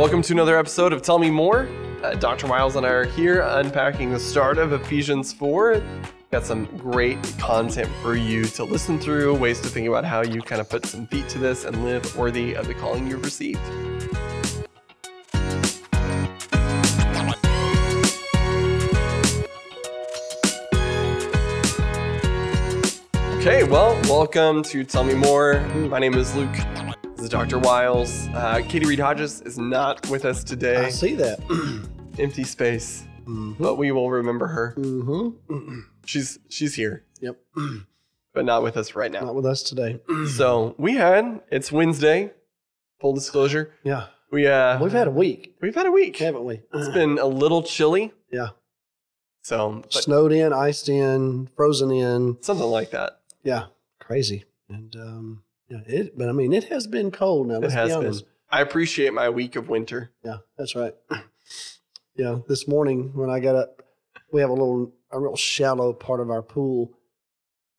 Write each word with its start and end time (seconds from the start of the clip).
Welcome 0.00 0.22
to 0.22 0.32
another 0.32 0.56
episode 0.56 0.94
of 0.94 1.02
Tell 1.02 1.18
Me 1.18 1.28
More. 1.28 1.68
Uh, 2.02 2.14
Dr. 2.14 2.46
Wiles 2.46 2.74
and 2.76 2.86
I 2.86 2.88
are 2.88 3.04
here 3.04 3.42
unpacking 3.42 4.10
the 4.10 4.18
start 4.18 4.56
of 4.56 4.72
Ephesians 4.72 5.30
4. 5.34 5.82
Got 6.30 6.46
some 6.46 6.64
great 6.78 7.22
content 7.36 7.90
for 8.00 8.16
you 8.16 8.46
to 8.46 8.64
listen 8.64 8.98
through, 8.98 9.34
ways 9.34 9.60
to 9.60 9.68
think 9.68 9.86
about 9.86 10.06
how 10.06 10.22
you 10.22 10.40
kind 10.40 10.58
of 10.58 10.70
put 10.70 10.86
some 10.86 11.06
feet 11.08 11.28
to 11.28 11.38
this 11.38 11.66
and 11.66 11.84
live 11.84 12.16
worthy 12.16 12.54
of 12.54 12.66
the 12.66 12.72
calling 12.72 13.06
you've 13.08 13.22
received. 13.22 13.60
Okay, 23.38 23.64
well, 23.64 24.00
welcome 24.04 24.62
to 24.62 24.82
Tell 24.82 25.04
Me 25.04 25.12
More. 25.12 25.60
My 25.74 25.98
name 25.98 26.14
is 26.14 26.34
Luke. 26.34 26.56
This 27.20 27.26
is 27.26 27.32
Dr. 27.32 27.58
Wiles. 27.58 28.28
Uh, 28.28 28.62
Katie 28.66 28.86
Reed 28.86 28.98
Hodges 28.98 29.42
is 29.42 29.58
not 29.58 30.08
with 30.08 30.24
us 30.24 30.42
today. 30.42 30.86
I 30.86 30.88
see 30.88 31.14
that. 31.16 31.38
Empty 32.18 32.44
space, 32.44 33.04
mm-hmm. 33.26 33.62
but 33.62 33.74
we 33.74 33.92
will 33.92 34.10
remember 34.10 34.46
her. 34.46 34.74
Mm-hmm. 34.78 35.80
She's 36.06 36.38
she's 36.48 36.74
here, 36.74 37.04
Yep. 37.20 37.38
but 38.32 38.46
not 38.46 38.62
with 38.62 38.78
us 38.78 38.94
right 38.94 39.12
now. 39.12 39.20
Not 39.20 39.34
with 39.34 39.44
us 39.44 39.62
today. 39.62 40.00
So 40.34 40.74
we 40.78 40.94
had 40.94 41.42
it's 41.50 41.70
Wednesday. 41.70 42.32
Full 43.02 43.12
disclosure, 43.12 43.74
Yeah. 43.82 44.06
we 44.32 44.46
uh 44.46 44.82
We've 44.82 44.90
had 44.90 45.06
a 45.06 45.10
week, 45.10 45.56
we've 45.60 45.74
had 45.74 45.84
a 45.84 45.90
week. 45.90 46.16
haven't 46.16 46.44
we? 46.46 46.62
It's 46.72 46.88
been 46.88 47.18
a 47.18 47.26
little 47.26 47.62
chilly. 47.62 48.14
Yeah. 48.32 48.48
So, 49.42 49.80
but 49.82 49.92
Snowed 49.92 50.32
in, 50.32 50.54
iced 50.54 50.88
in, 50.88 51.50
frozen 51.54 51.90
in. 51.90 52.38
something 52.40 52.66
like 52.66 52.92
that. 52.92 53.20
Yeah. 53.44 53.66
Crazy. 53.98 54.44
And 54.70 54.96
um 54.96 55.42
yeah, 55.70 55.78
it 55.86 56.18
but 56.18 56.28
I 56.28 56.32
mean 56.32 56.52
it 56.52 56.64
has 56.64 56.86
been 56.86 57.10
cold 57.10 57.48
now. 57.48 57.54
It 57.56 57.62
Let's 57.62 57.74
has 57.74 57.96
be 57.96 58.02
been. 58.02 58.14
I 58.50 58.60
appreciate 58.62 59.14
my 59.14 59.30
week 59.30 59.54
of 59.56 59.68
winter. 59.68 60.10
Yeah, 60.24 60.38
that's 60.58 60.74
right. 60.74 60.94
Yeah. 62.16 62.40
This 62.48 62.68
morning 62.68 63.12
when 63.14 63.30
I 63.30 63.40
got 63.40 63.54
up, 63.54 63.82
we 64.32 64.40
have 64.42 64.50
a 64.50 64.52
little 64.52 64.92
a 65.10 65.18
real 65.18 65.36
shallow 65.36 65.92
part 65.92 66.20
of 66.20 66.28
our 66.30 66.42
pool. 66.42 66.92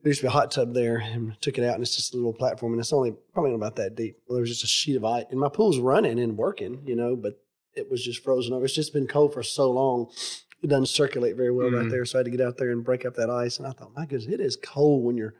There 0.02 0.10
used 0.10 0.20
to 0.20 0.24
be 0.24 0.28
a 0.28 0.32
hot 0.32 0.50
tub 0.50 0.74
there 0.74 0.96
and 0.96 1.40
took 1.40 1.58
it 1.58 1.64
out 1.64 1.74
and 1.74 1.82
it's 1.82 1.94
just 1.94 2.12
a 2.12 2.16
little 2.16 2.32
platform 2.32 2.72
and 2.72 2.80
it's 2.80 2.92
only 2.92 3.12
probably 3.32 3.50
not 3.52 3.56
about 3.58 3.76
that 3.76 3.94
deep. 3.94 4.16
Well, 4.26 4.34
there 4.36 4.40
was 4.40 4.50
just 4.50 4.64
a 4.64 4.66
sheet 4.66 4.96
of 4.96 5.04
ice 5.04 5.26
and 5.30 5.38
my 5.38 5.48
pool's 5.48 5.78
running 5.78 6.18
and 6.18 6.36
working, 6.36 6.82
you 6.84 6.96
know, 6.96 7.14
but 7.14 7.34
it 7.74 7.88
was 7.90 8.04
just 8.04 8.24
frozen 8.24 8.52
over. 8.52 8.64
It's 8.64 8.74
just 8.74 8.92
been 8.92 9.06
cold 9.06 9.32
for 9.32 9.42
so 9.44 9.70
long. 9.70 10.08
It 10.60 10.66
doesn't 10.68 10.86
circulate 10.86 11.36
very 11.36 11.52
well 11.52 11.68
Mhm. 11.70 11.82
right 11.82 11.90
there. 11.90 12.04
So 12.04 12.18
I 12.18 12.20
had 12.20 12.24
to 12.24 12.30
get 12.30 12.40
out 12.40 12.56
there 12.56 12.70
and 12.70 12.82
break 12.82 13.04
up 13.06 13.14
that 13.14 13.30
ice. 13.30 13.58
And 13.58 13.66
I 13.66 13.70
thought, 13.72 13.94
my 13.94 14.06
goodness, 14.06 14.26
it 14.32 14.40
is 14.40 14.56
cold 14.56 15.04
when 15.04 15.16
your 15.16 15.34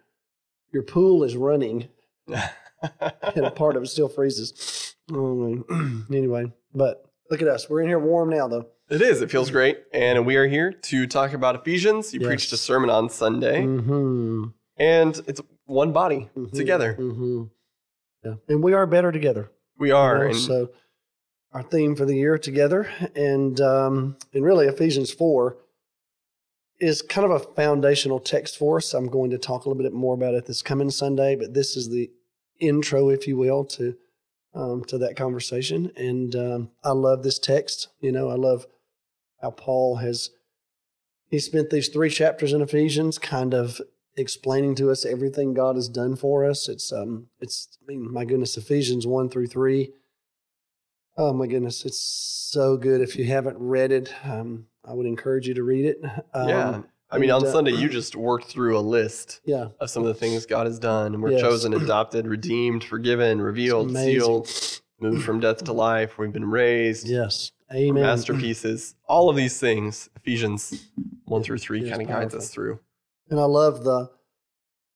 your 0.73 0.83
pool 0.84 1.25
is 1.25 1.36
running 1.36 1.89
and 2.28 3.45
a 3.47 3.51
part 3.51 3.77
of 3.77 3.83
it 3.83 3.87
still 3.89 4.09
freezes. 4.09 4.95
Oh, 5.12 5.65
anyway, 6.12 6.53
but 6.75 7.05
look 7.31 7.42
at 7.42 7.48
us. 7.48 7.69
We're 7.69 7.83
in 7.83 7.89
here 7.89 7.98
warm 7.98 8.31
now, 8.31 8.48
though. 8.48 8.67
it 8.91 9.03
is. 9.03 9.20
It 9.23 9.31
feels 9.31 9.51
great, 9.51 9.79
and 9.92 10.25
we 10.27 10.37
are 10.37 10.47
here 10.47 10.73
to 10.73 11.06
talk 11.06 11.33
about 11.33 11.55
Ephesians. 11.56 12.12
You 12.14 12.20
Yes. 12.20 12.27
preached 12.29 12.53
a 12.53 12.56
sermon 12.56 12.91
on 12.91 13.09
Sunday, 13.11 13.62
Mm-hmm. 13.62 14.45
and 14.77 15.20
it's 15.27 15.41
one 15.67 15.92
body 15.92 16.31
together. 16.55 16.95
hmm 16.95 17.45
Yeah, 18.25 18.34
and 18.48 18.62
we 18.62 18.73
are 18.75 18.86
better 18.86 19.11
together. 19.12 19.51
We 19.79 19.91
are. 19.91 20.27
You 20.27 20.33
know, 20.33 20.39
so 20.39 20.70
our 21.53 21.62
theme 21.62 21.97
for 21.97 22.05
the 22.05 22.14
year 22.17 22.39
together, 22.39 22.89
and 23.17 23.61
um, 23.61 24.17
and 24.33 24.45
really 24.45 24.67
Ephesians 24.67 25.12
four 25.12 25.59
is 26.83 27.01
kind 27.01 27.25
of 27.25 27.31
a 27.31 27.55
foundational 27.55 28.19
text 28.19 28.59
for 28.59 28.79
us. 28.79 28.93
I'm 28.93 29.07
going 29.07 29.31
to 29.31 29.39
talk 29.39 29.65
a 29.65 29.69
little 29.69 29.83
bit 29.83 29.93
more 29.93 30.15
about 30.15 30.35
it 30.35 30.47
this 30.47 30.63
coming 30.63 30.91
Sunday, 30.91 31.37
but 31.37 31.55
this 31.55 31.77
is 31.77 31.89
the 31.89 32.11
intro, 32.59 33.09
if 33.09 33.29
you 33.29 33.37
will, 33.37 33.65
to 33.67 33.95
um, 34.53 34.85
to 34.89 34.98
that 34.98 35.17
conversation. 35.17 35.92
And 35.97 36.35
um, 36.35 36.71
I 36.83 36.91
love 36.91 37.23
this 37.23 37.39
text. 37.39 37.89
You 38.01 38.11
know, 38.11 38.29
I 38.29 38.35
love 38.35 38.67
how 39.41 39.53
Paul 39.53 39.97
has 39.97 40.31
he 41.31 41.39
spent 41.39 41.71
these 41.71 41.89
three 41.89 42.11
chapters 42.11 42.53
in 42.53 42.61
Ephesians, 42.61 43.17
kind 43.17 43.55
of 43.55 43.81
explaining 44.17 44.75
to 44.75 44.91
us 44.91 45.07
everything 45.07 45.55
God 45.55 45.77
has 45.77 45.89
done 45.89 46.17
for 46.17 46.45
us. 46.45 46.69
It's 46.69 46.92
um, 46.92 47.29
it's 47.41 47.79
I 47.81 47.87
mean, 47.87 48.13
my 48.13 48.25
goodness, 48.25 48.57
Ephesians 48.57 49.07
one 49.07 49.29
through 49.29 49.47
three. 49.47 49.92
Oh 51.17 51.33
my 51.33 51.46
goodness, 51.46 51.84
it's 51.84 51.98
so 51.98 52.77
good. 52.77 53.00
If 53.02 53.17
you 53.17 53.24
haven't 53.27 53.58
read 53.58 53.92
it, 53.92 54.12
um, 54.24 54.67
I 54.84 54.95
would 54.95 55.06
encourage 55.06 55.46
you 55.46 55.55
to 55.55 55.62
read 55.62 55.84
it. 55.84 55.98
Um, 56.34 56.48
yeah. 56.48 56.83
I 57.11 57.18
mean, 57.18 57.30
on 57.30 57.45
uh, 57.45 57.52
Sunday, 57.52 57.73
you 57.73 57.90
just 57.90 58.17
worked 58.17 58.46
through 58.46 58.78
a 58.78 58.80
list 58.80 59.42
yeah, 59.45 59.67
of 59.80 59.90
some 59.90 60.02
of 60.02 60.06
the 60.08 60.14
things 60.14 60.46
God 60.46 60.67
has 60.67 60.78
done. 60.78 61.12
And 61.12 61.23
we're 61.23 61.33
Yes. 61.33 61.42
chosen, 61.42 61.74
adopted, 61.83 62.27
redeemed, 62.27 62.83
forgiven, 62.84 63.42
revealed, 63.42 63.95
sealed, 63.95 64.48
moved 64.98 65.23
from 65.23 65.39
death 65.39 65.62
to 65.64 65.74
life. 65.74 66.17
We've 66.17 66.33
been 66.33 66.50
raised. 66.50 67.06
yes, 67.06 67.52
amen. 67.70 68.02
Masterpieces. 68.02 68.94
All 69.06 69.29
of 69.29 69.36
these 69.36 69.61
things, 69.61 70.08
Ephesians 70.17 70.89
1 71.27 71.42
through 71.42 71.58
3 71.58 71.90
kind 71.90 72.00
of 72.00 72.08
guides 72.08 72.34
us 72.34 72.48
through. 72.48 72.80
And 73.29 73.39
I 73.39 73.44
love 73.44 73.84
the 73.84 74.11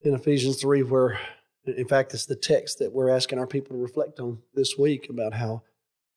in 0.00 0.14
Ephesians 0.14 0.58
3, 0.58 0.84
where 0.84 1.18
in 1.66 1.86
fact, 1.86 2.14
it's 2.14 2.24
the 2.26 2.36
text 2.36 2.78
that 2.78 2.92
we're 2.94 3.10
asking 3.10 3.38
our 3.38 3.46
people 3.46 3.76
to 3.76 3.82
reflect 3.82 4.20
on 4.20 4.38
this 4.54 4.78
week 4.78 5.08
about 5.10 5.34
how 5.34 5.62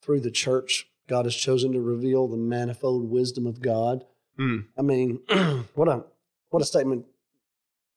through 0.01 0.21
the 0.21 0.31
church, 0.31 0.87
God 1.07 1.25
has 1.25 1.35
chosen 1.35 1.73
to 1.73 1.81
reveal 1.81 2.27
the 2.27 2.37
manifold 2.37 3.09
wisdom 3.09 3.45
of 3.45 3.61
God. 3.61 4.05
Hmm. 4.37 4.59
I 4.77 4.81
mean, 4.81 5.19
what 5.73 5.87
a 5.87 6.03
what 6.49 6.61
a 6.61 6.65
statement 6.65 7.05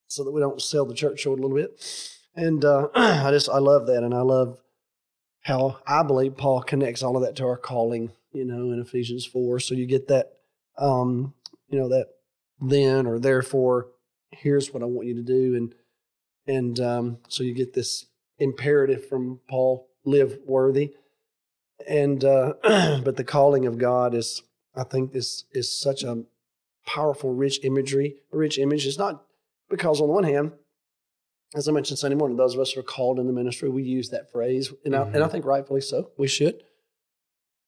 so 0.08 0.24
that 0.24 0.32
we 0.32 0.40
don't 0.40 0.60
sell 0.60 0.84
the 0.84 0.94
church 0.94 1.20
short 1.20 1.38
a 1.38 1.42
little 1.42 1.56
bit. 1.56 2.18
And 2.34 2.64
uh, 2.64 2.88
I 2.94 3.30
just 3.30 3.48
I 3.48 3.58
love 3.58 3.86
that, 3.86 4.02
and 4.02 4.14
I 4.14 4.20
love 4.20 4.60
how 5.42 5.78
I 5.86 6.02
believe 6.02 6.36
Paul 6.36 6.62
connects 6.62 7.02
all 7.02 7.16
of 7.16 7.22
that 7.22 7.36
to 7.36 7.44
our 7.44 7.56
calling. 7.56 8.10
You 8.32 8.46
know, 8.46 8.72
in 8.72 8.80
Ephesians 8.80 9.26
four, 9.26 9.60
so 9.60 9.74
you 9.74 9.86
get 9.86 10.08
that, 10.08 10.32
um, 10.78 11.34
you 11.69 11.78
know, 11.78 11.90
that 11.90 12.06
then 12.60 13.06
or 13.06 13.19
therefore, 13.19 13.88
here's 14.30 14.72
what 14.72 14.82
I 14.82 14.86
want 14.86 15.08
you 15.08 15.14
to 15.16 15.22
do, 15.22 15.54
and 15.54 15.74
and 16.46 16.80
um, 16.80 17.19
so 17.28 17.42
you 17.42 17.52
get 17.52 17.74
this 17.74 18.06
imperative 18.38 19.06
from 19.06 19.40
Paul: 19.48 19.88
live 20.04 20.38
worthy. 20.46 20.94
And 21.88 22.25
uh, 22.25 22.54
but 23.04 23.16
the 23.16 23.25
calling 23.25 23.66
of 23.66 23.78
God 23.78 24.15
is, 24.15 24.43
I 24.75 24.84
think, 24.84 25.12
this 25.12 25.44
is 25.53 25.76
such 25.76 26.03
a 26.03 26.25
powerful, 26.87 27.34
rich 27.34 27.65
imagery, 27.65 28.16
rich 28.31 28.59
image. 28.59 28.87
It's 28.87 28.98
not 28.98 29.25
because 29.69 30.00
on 30.00 30.09
the 30.09 30.12
one 30.12 30.25
hand, 30.25 30.53
as 31.54 31.69
I 31.69 31.72
mentioned 31.72 31.98
Sunday 31.98 32.16
morning, 32.16 32.37
those 32.37 32.54
of 32.54 32.60
us 32.60 32.72
who 32.72 32.81
are 32.81 32.84
called 32.84 33.19
in 33.19 33.26
the 33.26 33.32
ministry, 33.32 33.69
we 33.69 33.82
use 33.82 34.09
that 34.09 34.32
phrase, 34.32 34.72
and, 34.84 34.97
I, 34.97 35.03
and 35.03 35.22
I 35.22 35.28
think 35.28 35.44
rightfully 35.44 35.82
so. 35.82 36.10
We 36.16 36.26
should. 36.26 36.62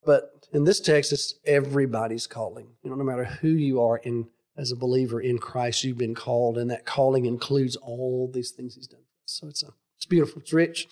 But 0.06 0.46
in 0.52 0.64
this 0.64 0.80
text, 0.80 1.12
it's 1.12 1.34
everybody's 1.46 2.26
calling. 2.26 2.68
You 2.82 2.90
know, 2.90 2.96
no 2.96 3.04
matter 3.04 3.24
who 3.24 3.48
you 3.48 3.82
are 3.82 3.98
in 3.98 4.28
as 4.56 4.70
a 4.70 4.76
believer 4.76 5.20
in 5.20 5.38
Christ, 5.38 5.84
you've 5.84 5.98
been 5.98 6.14
called, 6.14 6.56
and 6.56 6.70
that 6.70 6.86
calling 6.86 7.26
includes 7.26 7.76
all 7.76 8.30
these 8.32 8.50
things 8.50 8.74
He's 8.74 8.86
done. 8.86 9.00
So 9.26 9.48
it's 9.48 9.62
a, 9.62 9.68
it's 9.96 10.06
beautiful. 10.06 10.40
It's 10.40 10.52
rich, 10.52 10.88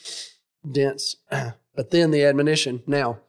dense. 0.70 1.16
But 1.74 1.90
then 1.90 2.10
the 2.10 2.22
admonition 2.24 2.82
now, 2.86 3.20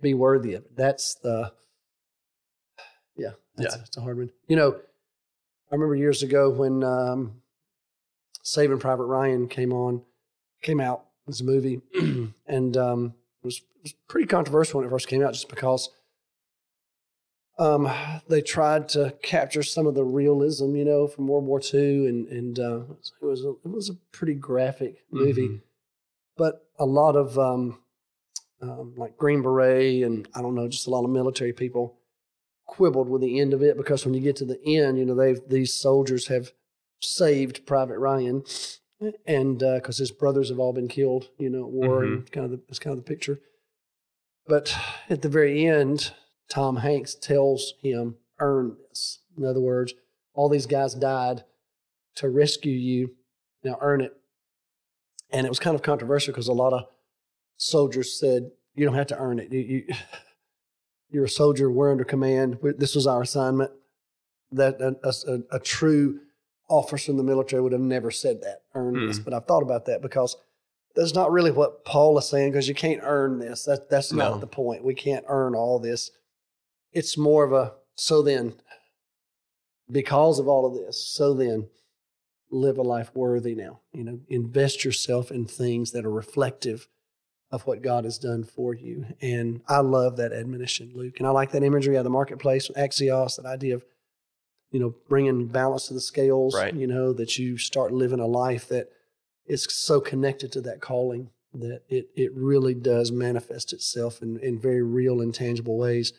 be 0.00 0.14
worthy 0.14 0.54
of 0.54 0.64
it. 0.64 0.74
That's 0.74 1.14
the, 1.16 1.52
yeah, 3.16 3.32
that's, 3.54 3.74
Yeah. 3.74 3.78
that's 3.82 3.96
a 3.98 4.00
hard 4.00 4.16
one. 4.16 4.30
You 4.48 4.56
know, 4.56 4.72
I 5.70 5.74
remember 5.74 5.94
years 5.94 6.22
ago 6.22 6.48
when 6.48 6.82
um, 6.82 7.42
Saving 8.42 8.78
Private 8.78 9.04
Ryan 9.04 9.46
came 9.46 9.74
on, 9.74 10.02
came 10.62 10.80
out 10.80 11.04
as 11.28 11.42
a 11.42 11.44
movie, 11.44 11.82
and 12.46 12.76
um, 12.78 13.14
it 13.42 13.46
was 13.46 13.58
it 13.58 13.82
was 13.82 13.92
pretty 14.08 14.26
controversial 14.26 14.78
when 14.80 14.86
it 14.86 14.90
first 14.90 15.08
came 15.08 15.22
out, 15.22 15.34
just 15.34 15.50
because 15.50 15.90
um, 17.58 17.90
they 18.28 18.40
tried 18.40 18.88
to 18.90 19.14
capture 19.22 19.62
some 19.62 19.86
of 19.86 19.94
the 19.94 20.04
realism, 20.04 20.74
you 20.76 20.84
know, 20.86 21.06
from 21.06 21.28
World 21.28 21.44
War 21.44 21.60
II, 21.72 22.06
and 22.08 22.26
and 22.28 22.58
uh, 22.58 22.80
it 22.80 23.24
was 23.24 23.44
a, 23.44 23.50
it 23.50 23.70
was 23.70 23.90
a 23.90 23.94
pretty 24.12 24.34
graphic 24.34 25.04
movie, 25.10 25.48
Mhm. 25.48 25.60
But 26.36 26.66
a 26.78 26.86
lot 26.86 27.16
of 27.16 27.38
um, 27.38 27.78
um, 28.60 28.94
like 28.96 29.16
Green 29.16 29.42
Beret 29.42 30.04
and 30.04 30.28
I 30.34 30.40
don't 30.40 30.54
know, 30.54 30.68
just 30.68 30.86
a 30.86 30.90
lot 30.90 31.04
of 31.04 31.10
military 31.10 31.52
people 31.52 31.98
quibbled 32.66 33.08
with 33.08 33.20
the 33.20 33.40
end 33.40 33.52
of 33.52 33.62
it 33.62 33.76
because 33.76 34.04
when 34.04 34.14
you 34.14 34.20
get 34.20 34.36
to 34.36 34.44
the 34.44 34.60
end, 34.64 34.98
you 34.98 35.04
know, 35.04 35.14
they've 35.14 35.40
these 35.48 35.74
soldiers 35.74 36.28
have 36.28 36.52
saved 37.00 37.66
Private 37.66 37.98
Ryan, 37.98 38.44
and 39.26 39.58
because 39.58 39.98
his 39.98 40.12
brothers 40.12 40.48
have 40.48 40.58
all 40.58 40.72
been 40.72 40.88
killed, 40.88 41.28
you 41.38 41.50
know, 41.50 41.64
at 41.64 41.70
war, 41.70 42.04
and 42.04 42.30
kind 42.30 42.44
of 42.46 42.52
the, 42.52 42.60
it's 42.68 42.78
kind 42.78 42.96
of 42.96 43.04
the 43.04 43.08
picture. 43.08 43.40
But 44.46 44.76
at 45.10 45.22
the 45.22 45.28
very 45.28 45.66
end, 45.66 46.12
Tom 46.48 46.76
Hanks 46.76 47.14
tells 47.14 47.74
him, 47.82 48.16
"Earn 48.38 48.76
this." 48.88 49.20
In 49.36 49.44
other 49.44 49.60
words, 49.60 49.94
all 50.34 50.48
these 50.48 50.66
guys 50.66 50.94
died 50.94 51.44
to 52.16 52.28
rescue 52.28 52.72
you. 52.72 53.14
Now 53.64 53.78
earn 53.80 54.00
it. 54.00 54.16
And 55.32 55.46
it 55.46 55.50
was 55.50 55.58
kind 55.58 55.74
of 55.74 55.82
controversial 55.82 56.32
because 56.32 56.48
a 56.48 56.52
lot 56.52 56.72
of 56.72 56.84
soldiers 57.56 58.18
said, 58.18 58.50
"You 58.74 58.84
don't 58.84 58.94
have 58.94 59.06
to 59.08 59.18
earn 59.18 59.38
it. 59.38 59.52
You, 59.52 59.60
you, 59.60 59.84
you're 61.10 61.24
a 61.24 61.28
soldier. 61.28 61.70
We're 61.70 61.90
under 61.90 62.04
command. 62.04 62.58
we 62.62 62.72
this 62.72 62.94
was 62.94 63.06
our 63.06 63.22
assignment." 63.22 63.70
That 64.54 64.80
a, 64.82 65.30
a, 65.30 65.56
a 65.56 65.58
true 65.60 66.20
officer 66.68 67.10
in 67.10 67.16
the 67.16 67.22
military 67.22 67.62
would 67.62 67.72
have 67.72 67.80
never 67.80 68.10
said 68.10 68.42
that. 68.42 68.62
Earn 68.74 69.06
this. 69.06 69.16
Hmm. 69.18 69.22
But 69.24 69.34
I've 69.34 69.46
thought 69.46 69.62
about 69.62 69.86
that 69.86 70.02
because 70.02 70.36
that's 70.94 71.14
not 71.14 71.32
really 71.32 71.50
what 71.50 71.86
Paul 71.86 72.18
is 72.18 72.28
saying 72.28 72.52
because 72.52 72.68
you 72.68 72.74
can't 72.74 73.00
earn 73.02 73.38
this. 73.38 73.64
That 73.64 73.88
that's 73.88 74.12
No. 74.12 74.30
not 74.32 74.40
the 74.40 74.46
point. 74.46 74.84
We 74.84 74.94
can't 74.94 75.24
earn 75.28 75.54
all 75.54 75.78
this. 75.78 76.10
It's 76.92 77.16
more 77.16 77.44
of 77.44 77.52
a 77.54 77.72
so 77.94 78.20
then, 78.20 78.54
because 79.90 80.38
of 80.38 80.48
all 80.48 80.66
of 80.66 80.74
this, 80.74 81.02
so 81.02 81.34
then, 81.34 81.68
live 82.52 82.78
a 82.78 82.82
life 82.82 83.10
worthy 83.14 83.54
now. 83.54 83.80
You 83.92 84.04
know, 84.04 84.20
invest 84.28 84.84
yourself 84.84 85.30
in 85.30 85.46
things 85.46 85.92
that 85.92 86.04
are 86.04 86.10
reflective 86.10 86.88
of 87.50 87.66
what 87.66 87.82
God 87.82 88.04
has 88.04 88.18
done 88.18 88.44
for 88.44 88.74
you. 88.74 89.06
And 89.20 89.62
I 89.68 89.80
love 89.80 90.16
that 90.16 90.32
admonition, 90.32 90.92
Luke. 90.94 91.14
And 91.18 91.26
I 91.26 91.30
like 91.30 91.50
that 91.52 91.62
imagery 91.62 91.96
of 91.96 92.04
the 92.04 92.10
marketplace, 92.10 92.70
axios, 92.76 93.36
that 93.36 93.46
idea 93.46 93.74
of, 93.74 93.84
you 94.70 94.80
know, 94.80 94.94
bringing 95.08 95.48
balance 95.48 95.88
to 95.88 95.94
the 95.94 96.00
scales. 96.00 96.54
Right. 96.54 96.74
You 96.74 96.86
know, 96.86 97.12
that 97.12 97.38
you 97.38 97.58
start 97.58 97.92
living 97.92 98.20
a 98.20 98.26
life 98.26 98.68
that 98.68 98.88
is 99.46 99.66
so 99.70 100.00
connected 100.00 100.52
to 100.52 100.60
that 100.62 100.80
calling 100.80 101.30
that 101.54 101.82
it 101.88 102.08
it 102.16 102.32
really 102.34 102.74
does 102.74 103.12
manifest 103.12 103.72
itself 103.72 104.22
in, 104.22 104.38
in 104.38 104.58
very 104.58 104.82
real 104.82 105.20
and 105.20 105.34
tangible 105.34 105.76
ways. 105.76 106.12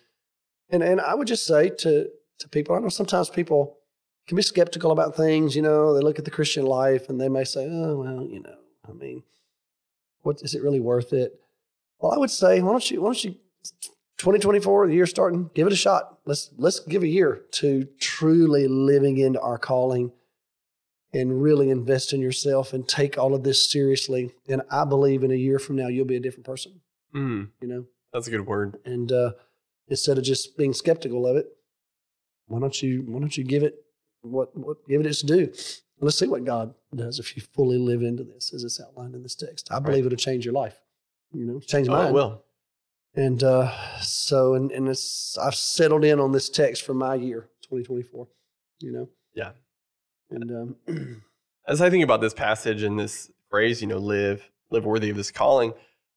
And 0.69 0.83
and 0.83 1.01
I 1.01 1.15
would 1.15 1.27
just 1.27 1.45
say 1.45 1.69
to 1.69 2.09
to 2.39 2.50
people, 2.50 2.75
I 2.75 2.80
know 2.80 2.89
sometimes 2.89 3.30
people 3.30 3.77
can 4.28 4.36
be 4.38 4.42
skeptical 4.42 4.92
about 4.92 5.16
things, 5.16 5.56
you 5.56 5.62
know, 5.62 5.94
they 5.94 6.02
look 6.02 6.20
at 6.20 6.25
the 6.25 6.31
Christian 6.31 6.66
life 6.66 7.10
and 7.10 7.20
they 7.20 7.30
may 7.30 7.44
say, 7.44 7.68
Oh, 7.70 7.98
well, 7.98 8.25
you 8.25 8.42
know, 8.42 8.56
I 8.88 8.94
mean, 8.94 9.24
what 10.22 10.42
is 10.42 10.56
it 10.56 10.64
really 10.64 10.80
worth 10.80 11.12
it? 11.14 11.34
Well, 12.00 12.14
I 12.14 12.18
would 12.18 12.31
say, 12.31 12.62
why 12.62 12.72
don't 12.72 12.90
you 12.92 13.02
why 13.02 13.08
don't 13.10 13.24
you 13.24 13.36
2024, 14.18 14.88
the 14.88 14.94
year 14.94 15.06
starting, 15.06 15.50
give 15.54 15.68
it 15.68 15.74
a 15.74 15.78
shot. 15.78 16.20
Let's 16.25 16.50
let's 16.58 16.80
give 16.80 17.04
a 17.04 17.08
year 17.08 17.42
to 17.54 17.86
truly 18.00 18.68
living 18.68 19.18
into 19.18 19.42
our 19.42 19.58
calling 19.58 20.12
and 21.14 21.42
really 21.44 21.69
invest 21.69 22.14
in 22.14 22.22
yourself 22.22 22.74
and 22.74 22.88
take 22.88 23.18
all 23.18 23.36
of 23.36 23.44
this 23.44 23.69
seriously. 23.69 24.31
And 24.48 24.62
I 24.72 24.86
believe 24.86 25.24
in 25.24 25.31
a 25.31 25.36
year 25.36 25.60
from 25.60 25.76
now 25.76 25.88
you'll 25.88 26.06
be 26.06 26.16
a 26.16 26.19
different 26.22 26.46
person. 26.46 26.81
Mm, 27.14 27.50
You 27.62 27.68
know, 27.68 27.86
that's 28.14 28.28
a 28.28 28.31
good 28.31 28.48
word. 28.48 28.78
and 28.86 29.12
uh, 29.12 29.31
instead 29.88 30.18
of 30.18 30.24
just 30.24 30.58
being 30.58 30.74
skeptical 30.74 31.28
of 31.28 31.36
it, 31.36 31.48
why 32.48 32.60
don't 32.60 32.81
you 32.81 33.04
why 33.08 33.19
don't 33.19 33.38
you 33.38 33.44
give 33.44 33.64
it 33.64 33.76
what 34.24 34.56
what 34.58 34.78
give 34.88 35.02
it 35.02 35.06
its 35.08 35.22
due? 35.22 35.52
Let's 36.00 36.18
see 36.18 36.28
what 36.28 36.44
God 36.44 36.74
does 36.94 37.20
if 37.20 37.36
you 37.36 37.42
fully 37.54 37.78
live 37.78 38.02
into 38.02 38.24
this 38.24 38.54
as 38.54 38.64
it's 38.64 38.81
outlined 38.81 39.16
in 39.16 39.24
this 39.24 39.36
text. 39.36 39.70
I 39.72 39.80
believe 39.80 40.06
it'll 40.06 40.18
change 40.18 40.44
your 40.44 40.54
life. 40.54 40.80
You 41.31 41.46
know, 41.46 41.60
change 41.60 41.88
Oh, 41.88 41.92
mine. 41.94 42.08
it 42.10 42.14
will. 42.14 42.44
And 43.16 43.44
uh, 43.44 43.72
so, 44.02 44.56
and, 44.56 44.72
and 44.72 44.90
it's, 44.90 45.38
I've 45.38 45.56
settled 45.56 46.04
in 46.04 46.20
on 46.20 46.31
this 46.31 46.50
text 46.50 46.84
for 46.84 46.94
my 46.96 47.14
year, 47.16 47.42
2024, 47.62 48.28
you 48.80 48.92
know? 48.92 49.10
Yeah. 49.36 49.52
And 50.31 50.76
um, 50.88 51.24
As 51.68 51.80
I 51.81 51.90
think 51.92 52.04
about 52.04 52.22
this 52.22 52.34
passage 52.34 52.81
and 52.84 53.00
this 53.00 53.31
phrase, 53.50 53.81
you 53.81 53.88
know, 53.88 54.00
live, 54.00 54.50
live 54.72 54.84
worthy 54.86 55.10
of 55.12 55.16
this 55.16 55.31
calling, 55.31 55.74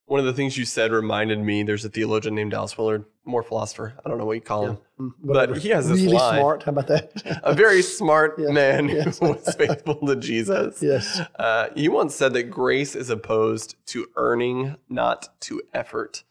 one 0.06 0.20
of 0.20 0.26
the 0.26 0.32
things 0.32 0.56
you 0.56 0.64
said 0.64 0.92
reminded 0.92 1.38
me 1.40 1.62
there's 1.62 1.84
a 1.84 1.88
theologian 1.88 2.34
named 2.34 2.52
Dallas 2.52 2.76
Willard, 2.78 3.04
more 3.24 3.42
philosopher. 3.42 3.94
I 4.04 4.08
don't 4.08 4.18
know 4.18 4.24
what 4.24 4.34
you 4.34 4.40
call 4.40 4.66
him. 4.66 4.78
mm, 5.00 5.10
But 5.22 5.58
he 5.58 5.68
has 5.70 5.88
this 5.88 6.00
really 6.00 6.16
line. 6.16 6.40
smart. 6.40 6.62
How 6.62 6.70
about 6.72 6.86
that? 6.88 7.40
A 7.42 7.52
very 7.54 7.82
smart 7.82 8.34
Yeah. 8.38 8.50
man 8.50 8.88
Yes. 8.88 9.18
who 9.18 9.30
was 9.32 9.54
faithful 9.56 9.96
to 10.06 10.16
Jesus. 10.16 10.80
yes. 10.82 11.20
Uh, 11.38 11.68
he 11.74 11.88
once 11.88 12.14
said 12.14 12.32
that 12.34 12.44
grace 12.44 12.94
is 12.94 13.10
opposed 13.10 13.74
to 13.86 14.06
earning, 14.16 14.76
not 14.88 15.28
to 15.40 15.60
effort. 15.74 16.22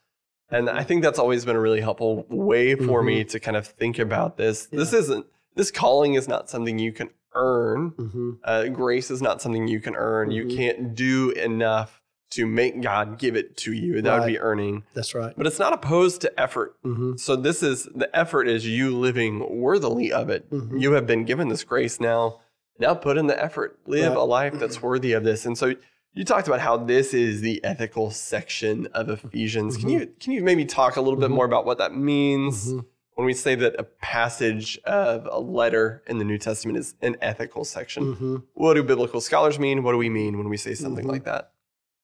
And 0.49 0.69
I 0.69 0.83
think 0.83 1.01
that's 1.03 1.19
always 1.19 1.43
been 1.43 1.55
a 1.55 1.59
really 1.59 1.81
helpful 1.81 2.25
way 2.29 2.75
for 2.75 3.01
me 3.03 3.23
to 3.25 3.39
kind 3.39 3.57
of 3.57 3.67
think 3.67 3.99
about 3.99 4.37
this. 4.37 4.67
This 4.67 4.93
isn't, 4.93 5.25
this 5.55 5.71
calling 5.71 6.13
is 6.13 6.27
not 6.27 6.49
something 6.49 6.77
you 6.79 6.93
can 6.93 7.09
earn. 7.33 7.89
hmm 7.97 8.31
Uh, 8.43 8.67
grace 8.67 9.11
is 9.11 9.21
not 9.21 9.41
something 9.41 9.67
you 9.67 9.81
can 9.81 9.95
earn. 9.95 10.31
You 10.31 10.45
Mhm. 10.45 10.55
can't 10.55 10.95
do 10.95 11.31
enough 11.31 12.01
to 12.31 12.45
make 12.45 12.81
God 12.81 13.17
give 13.19 13.35
it 13.35 13.55
to 13.57 13.71
you. 13.73 14.01
That 14.01 14.19
would 14.19 14.25
be 14.27 14.39
earning. 14.39 14.83
That's 14.93 15.13
right. 15.15 15.33
But 15.37 15.47
it's 15.47 15.59
not 15.59 15.73
opposed 15.73 16.21
to 16.21 16.39
effort. 16.39 16.75
hmm 16.83 17.15
So 17.17 17.35
this 17.35 17.61
is 17.63 17.87
the 17.95 18.13
effort 18.15 18.47
is 18.47 18.65
you 18.67 18.95
living 18.97 19.59
worthily 19.61 20.11
of 20.11 20.29
it. 20.29 20.49
Mhm. 20.51 20.81
You 20.81 20.93
have 20.93 21.05
been 21.07 21.23
given 21.25 21.49
this 21.49 21.63
grace 21.63 21.99
now. 21.99 22.39
Now 22.79 22.93
put 22.93 23.17
in 23.17 23.27
the 23.27 23.41
effort. 23.41 23.79
Live 23.85 24.09
Right. 24.09 24.17
a 24.17 24.23
life 24.23 24.59
that's 24.59 24.81
worthy 24.81 25.13
of 25.13 25.23
this. 25.23 25.45
And 25.45 25.57
so 25.57 25.75
you 26.13 26.23
talked 26.25 26.47
about 26.47 26.59
how 26.61 26.77
this 26.77 27.13
is 27.13 27.41
the 27.41 27.63
ethical 27.63 28.09
section 28.11 28.87
of 28.93 29.09
Ephesians. 29.09 29.77
Can 29.77 29.89
Mhm. 29.89 29.91
you 29.99 30.07
can 30.19 30.33
you 30.33 30.43
maybe 30.43 30.65
talk 30.65 30.95
a 30.97 31.01
little 31.01 31.19
bit 31.19 31.29
Mhm. 31.29 31.35
more 31.35 31.45
about 31.45 31.65
what 31.65 31.77
that 31.77 31.95
means 31.95 32.73
Mhm. 32.73 32.85
when 33.13 33.25
we 33.25 33.33
say 33.33 33.55
that 33.55 33.75
a 33.79 33.83
passage 33.83 34.77
of 34.85 35.25
a 35.31 35.39
letter 35.39 36.03
in 36.07 36.17
the 36.17 36.25
New 36.25 36.37
Testament 36.37 36.77
is 36.77 36.95
an 37.01 37.15
ethical 37.21 37.63
section? 37.63 38.43
What 38.55 38.73
do 38.73 38.83
biblical 38.83 39.21
scholars 39.21 39.57
mean? 39.59 39.83
What 39.83 39.91
do 39.93 39.97
we 39.97 40.09
mean 40.09 40.37
when 40.37 40.49
we 40.49 40.57
say 40.57 40.73
something 40.73 41.07
like 41.07 41.23
that? 41.25 41.51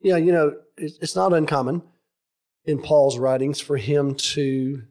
Yeah, 0.01 0.17
you 0.17 0.31
know, 0.31 0.57
it's, 0.77 1.15
not 1.15 1.33
uncommon 1.33 1.83
in 2.65 2.81
Paul's 2.81 3.19
writings 3.19 3.59
for 3.59 3.77
him 3.77 4.15
to 4.15 4.81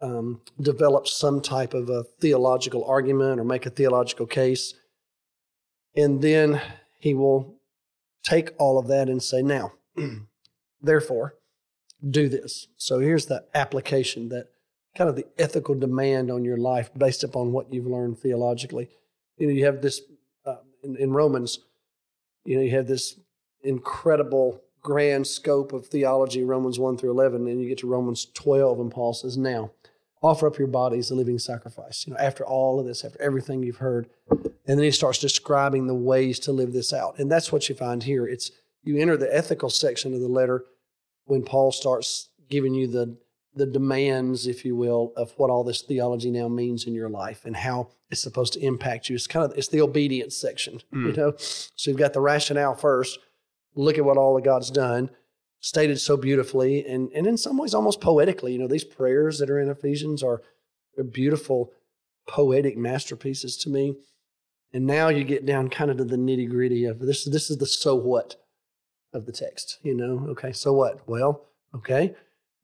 um, 0.00 0.40
develop 0.60 1.08
some 1.08 1.40
type 1.40 1.74
of 1.74 1.90
a 1.90 2.04
theological 2.20 2.84
argument 2.84 3.40
or 3.40 3.44
make 3.44 3.66
a 3.66 3.70
theological 3.70 4.26
case. 4.26 4.74
And 5.96 6.22
then 6.22 6.60
he 7.00 7.14
will 7.14 7.56
take 8.22 8.50
all 8.58 8.78
of 8.78 8.86
that 8.88 9.08
and 9.08 9.20
say, 9.20 9.42
now, 9.42 9.72
therefore, 10.80 11.34
do 12.08 12.28
this. 12.28 12.68
So 12.76 13.00
here's 13.00 13.26
the 13.26 13.44
application 13.54 14.28
that 14.28 14.50
kind 14.94 15.10
of 15.10 15.16
the 15.16 15.26
ethical 15.36 15.74
demand 15.74 16.30
on 16.30 16.44
your 16.44 16.58
life 16.58 16.90
based 16.96 17.24
upon 17.24 17.50
what 17.50 17.72
you've 17.72 17.86
learned 17.86 18.18
theologically. 18.18 18.88
You 19.36 19.48
know, 19.48 19.52
you 19.52 19.64
have 19.64 19.82
this 19.82 20.00
uh, 20.46 20.56
in, 20.84 20.96
in 20.96 21.10
Romans, 21.12 21.58
you 22.44 22.56
know, 22.56 22.62
you 22.62 22.70
have 22.70 22.86
this 22.86 23.18
incredible 23.68 24.62
grand 24.82 25.26
scope 25.26 25.72
of 25.72 25.86
theology, 25.86 26.42
Romans 26.44 26.78
1 26.78 26.96
through 26.96 27.10
11, 27.10 27.46
and 27.46 27.60
you 27.60 27.68
get 27.68 27.78
to 27.78 27.86
Romans 27.86 28.26
12, 28.34 28.80
and 28.80 28.90
Paul 28.90 29.12
says, 29.12 29.36
Now, 29.36 29.70
offer 30.22 30.46
up 30.46 30.58
your 30.58 30.68
bodies 30.68 31.10
a 31.10 31.14
living 31.14 31.38
sacrifice. 31.38 32.06
You 32.06 32.12
know, 32.14 32.18
after 32.18 32.44
all 32.44 32.80
of 32.80 32.86
this, 32.86 33.04
after 33.04 33.20
everything 33.20 33.62
you've 33.62 33.76
heard. 33.76 34.08
And 34.30 34.78
then 34.78 34.80
he 34.80 34.90
starts 34.90 35.18
describing 35.18 35.86
the 35.86 35.94
ways 35.94 36.38
to 36.40 36.52
live 36.52 36.72
this 36.72 36.92
out. 36.92 37.18
And 37.18 37.30
that's 37.30 37.52
what 37.52 37.68
you 37.68 37.74
find 37.74 38.02
here. 38.02 38.26
It's 38.26 38.50
you 38.82 38.98
enter 38.98 39.16
the 39.16 39.34
ethical 39.34 39.70
section 39.70 40.14
of 40.14 40.20
the 40.20 40.28
letter 40.28 40.64
when 41.24 41.42
Paul 41.42 41.72
starts 41.72 42.30
giving 42.48 42.74
you 42.74 42.86
the 42.88 43.16
the 43.54 43.66
demands, 43.66 44.46
if 44.46 44.64
you 44.64 44.76
will, 44.76 45.12
of 45.16 45.32
what 45.36 45.50
all 45.50 45.64
this 45.64 45.82
theology 45.82 46.30
now 46.30 46.46
means 46.46 46.86
in 46.86 46.94
your 46.94 47.08
life 47.08 47.44
and 47.44 47.56
how 47.56 47.88
it's 48.08 48.22
supposed 48.22 48.52
to 48.52 48.60
impact 48.60 49.08
you. 49.08 49.16
It's 49.16 49.26
kind 49.26 49.44
of 49.50 49.56
it's 49.58 49.66
the 49.68 49.80
obedience 49.80 50.36
section, 50.36 50.80
you 50.92 50.98
Mm. 51.12 51.16
know. 51.16 51.34
So 51.38 51.90
you've 51.90 51.98
got 51.98 52.12
the 52.12 52.20
rationale 52.20 52.74
first. 52.74 53.18
Look 53.78 53.96
at 53.96 54.04
what 54.04 54.16
all 54.16 54.36
of 54.36 54.42
God's 54.42 54.72
done, 54.72 55.08
stated 55.60 56.00
so 56.00 56.16
beautifully, 56.16 56.84
and 56.84 57.12
and 57.12 57.28
in 57.28 57.36
some 57.36 57.56
ways 57.56 57.74
almost 57.74 58.00
poetically. 58.00 58.52
You 58.52 58.58
know, 58.58 58.66
these 58.66 58.82
prayers 58.82 59.38
that 59.38 59.48
are 59.50 59.60
in 59.60 59.70
Ephesians 59.70 60.20
are, 60.20 60.42
beautiful, 61.12 61.70
poetic 62.26 62.76
masterpieces 62.76 63.56
to 63.58 63.70
me. 63.70 63.94
And 64.72 64.84
now 64.84 65.10
you 65.10 65.22
get 65.22 65.46
down 65.46 65.70
kind 65.70 65.92
of 65.92 65.98
to 65.98 66.04
the 66.04 66.16
nitty 66.16 66.50
gritty 66.50 66.86
of 66.86 66.98
this. 66.98 67.24
This 67.24 67.50
is 67.50 67.58
the 67.58 67.66
so 67.66 67.94
what 67.94 68.34
of 69.12 69.26
the 69.26 69.32
text. 69.32 69.78
You 69.84 69.94
know, 69.94 70.26
okay, 70.30 70.50
so 70.50 70.72
what? 70.72 71.08
Well, 71.08 71.44
okay, 71.72 72.16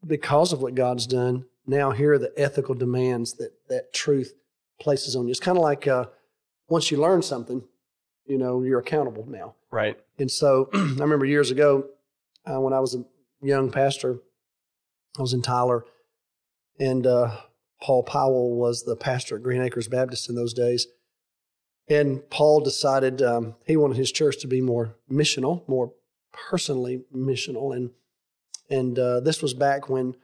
because 0.04 0.52
of 0.52 0.62
what 0.62 0.74
God's 0.74 1.06
done, 1.06 1.44
now 1.64 1.92
here 1.92 2.14
are 2.14 2.18
the 2.18 2.32
ethical 2.36 2.74
demands 2.74 3.34
that 3.34 3.52
that 3.68 3.92
truth 3.92 4.34
places 4.80 5.14
on 5.14 5.28
you. 5.28 5.30
It's 5.30 5.38
kind 5.38 5.56
of 5.56 5.62
like 5.62 5.86
uh, 5.86 6.06
once 6.68 6.90
you 6.90 6.96
learn 6.96 7.22
something, 7.22 7.62
you 8.26 8.36
know, 8.36 8.64
you're 8.64 8.80
accountable 8.80 9.26
now. 9.28 9.54
Right. 9.74 9.98
And 10.18 10.30
so 10.30 10.70
I 10.74 10.78
remember 10.78 11.26
years 11.26 11.50
ago 11.50 11.86
uh, 12.46 12.60
when 12.60 12.72
I 12.72 12.78
was 12.80 12.94
a 12.94 13.04
young 13.42 13.70
pastor, 13.72 14.18
I 15.18 15.22
was 15.22 15.32
in 15.32 15.42
Tyler, 15.42 15.84
and 16.78 17.04
uh, 17.06 17.36
Paul 17.82 18.04
Powell 18.04 18.54
was 18.56 18.84
the 18.84 18.94
pastor 18.96 19.36
at 19.36 19.42
Green 19.42 19.62
Acres 19.62 19.88
Baptist 19.88 20.28
in 20.28 20.36
those 20.36 20.54
days. 20.54 20.86
And 21.88 22.28
Paul 22.30 22.60
decided 22.60 23.20
um, 23.20 23.56
he 23.66 23.76
wanted 23.76 23.96
his 23.96 24.12
church 24.12 24.40
to 24.42 24.46
be 24.46 24.60
more 24.60 24.94
missional, 25.10 25.68
more 25.68 25.92
personally 26.32 27.02
missional, 27.14 27.74
and 27.76 27.90
and 28.70 28.98
uh, 28.98 29.20
this 29.20 29.42
was 29.42 29.54
back 29.54 29.88
when 29.90 30.14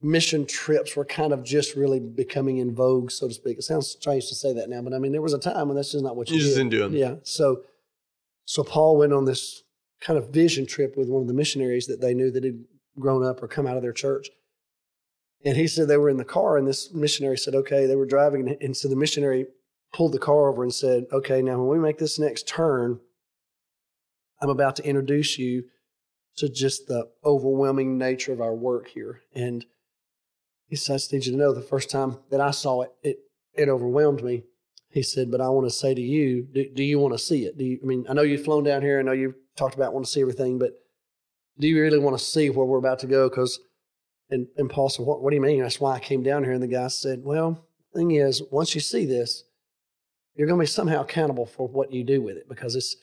mission 0.00 0.46
trips 0.46 0.96
were 0.96 1.04
kind 1.04 1.32
of 1.32 1.44
just 1.44 1.74
really 1.76 2.00
becoming 2.00 2.56
in 2.58 2.74
vogue, 2.74 3.10
so 3.10 3.28
to 3.28 3.34
speak. 3.34 3.58
It 3.58 3.62
sounds 3.62 3.88
strange 3.88 4.28
to 4.28 4.34
say 4.34 4.54
that 4.54 4.70
now, 4.70 4.80
but 4.80 4.94
I 4.94 4.98
mean 4.98 5.12
there 5.12 5.20
was 5.20 5.34
a 5.34 5.38
time 5.38 5.68
when 5.68 5.76
that's 5.76 5.92
just 5.92 6.04
not 6.04 6.16
what 6.16 6.30
you, 6.30 6.36
You 6.36 6.40
just 6.42 6.54
did. 6.56 6.70
didn't 6.70 6.70
do 6.70 6.84
'em. 6.84 6.94
Yeah. 6.94 7.14
So 7.24 7.62
so 8.50 8.64
Paul 8.64 8.96
went 8.96 9.12
on 9.12 9.26
this 9.26 9.62
kind 10.00 10.18
of 10.18 10.30
vision 10.30 10.66
trip 10.66 10.96
with 10.96 11.08
one 11.08 11.22
of 11.22 11.28
the 11.28 11.34
missionaries 11.34 11.86
that 11.86 12.00
they 12.00 12.14
knew 12.14 12.32
that 12.32 12.42
had 12.42 12.64
grown 12.98 13.24
up 13.24 13.40
or 13.40 13.46
come 13.46 13.64
out 13.64 13.76
of 13.76 13.82
their 13.82 13.92
church. 13.92 14.28
And 15.44 15.56
he 15.56 15.68
said 15.68 15.86
they 15.86 15.96
were 15.96 16.10
in 16.10 16.16
the 16.16 16.24
car, 16.24 16.56
and 16.56 16.66
this 16.66 16.92
missionary 16.92 17.38
said, 17.38 17.54
okay, 17.54 17.86
they 17.86 17.94
were 17.94 18.06
driving. 18.06 18.56
And, 18.60 18.76
so 18.76 18.88
the 18.88 18.96
missionary 18.96 19.46
pulled 19.92 20.10
the 20.10 20.18
car 20.18 20.48
over 20.48 20.64
and 20.64 20.74
said, 20.74 21.04
okay, 21.12 21.42
now 21.42 21.60
when 21.62 21.68
we 21.68 21.78
make 21.78 21.98
this 21.98 22.18
next 22.18 22.48
turn, 22.48 22.98
I'm 24.42 24.50
about 24.50 24.74
to 24.76 24.84
introduce 24.84 25.38
you 25.38 25.66
to 26.38 26.48
just 26.48 26.88
the 26.88 27.08
overwhelming 27.24 27.98
nature 27.98 28.32
of 28.32 28.40
our 28.40 28.54
work 28.56 28.88
here. 28.88 29.20
And 29.32 29.64
he 30.66 30.74
said, 30.74 30.94
I 30.94 30.96
just 30.96 31.12
need 31.12 31.24
you 31.24 31.32
to 31.32 31.38
know 31.38 31.54
the 31.54 31.62
first 31.62 31.88
time 31.88 32.18
that 32.32 32.40
I 32.40 32.50
saw 32.50 32.82
it, 32.82 32.90
it, 33.04 33.18
it 33.54 33.68
overwhelmed 33.68 34.24
me. 34.24 34.42
He 34.90 35.02
said, 35.02 35.30
but 35.30 35.40
I 35.40 35.48
want 35.48 35.68
to 35.68 35.74
say 35.74 35.94
to 35.94 36.00
you, 36.00 36.48
do, 36.52 36.68
do 36.74 36.82
you 36.82 36.98
want 36.98 37.14
to 37.14 37.18
see 37.18 37.44
it? 37.44 37.56
Do 37.56 37.64
you, 37.64 37.78
I 37.82 37.86
mean, 37.86 38.06
I 38.08 38.12
know 38.12 38.22
you've 38.22 38.44
flown 38.44 38.64
down 38.64 38.82
here. 38.82 38.98
I 38.98 39.02
know 39.02 39.12
you've 39.12 39.36
talked 39.56 39.76
about 39.76 39.92
want 39.92 40.04
to 40.04 40.10
see 40.10 40.20
everything, 40.20 40.58
but 40.58 40.72
do 41.58 41.68
you 41.68 41.80
really 41.80 41.98
want 41.98 42.18
to 42.18 42.24
see 42.24 42.50
where 42.50 42.66
we're 42.66 42.78
about 42.78 42.98
to 43.00 43.06
go? 43.06 43.28
Because, 43.28 43.60
and, 44.30 44.48
and 44.56 44.68
Paul 44.68 44.88
said, 44.88 45.06
what, 45.06 45.22
what 45.22 45.30
do 45.30 45.36
you 45.36 45.42
mean? 45.42 45.62
That's 45.62 45.80
why 45.80 45.94
I 45.94 46.00
came 46.00 46.24
down 46.24 46.42
here. 46.42 46.52
And 46.52 46.62
the 46.62 46.66
guy 46.68 46.88
said, 46.88 47.20
well, 47.22 47.64
the 47.92 47.98
thing 47.98 48.10
is, 48.12 48.42
once 48.50 48.74
you 48.74 48.80
see 48.80 49.06
this, 49.06 49.44
you're 50.34 50.48
going 50.48 50.58
to 50.58 50.62
be 50.62 50.66
somehow 50.66 51.02
accountable 51.02 51.46
for 51.46 51.68
what 51.68 51.92
you 51.92 52.02
do 52.02 52.20
with 52.20 52.36
it 52.36 52.48
because 52.48 52.74
it's 52.74 52.96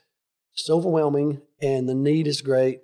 just 0.56 0.70
overwhelming 0.70 1.42
and 1.62 1.88
the 1.88 1.96
need 1.96 2.28
is 2.28 2.42
great. 2.42 2.82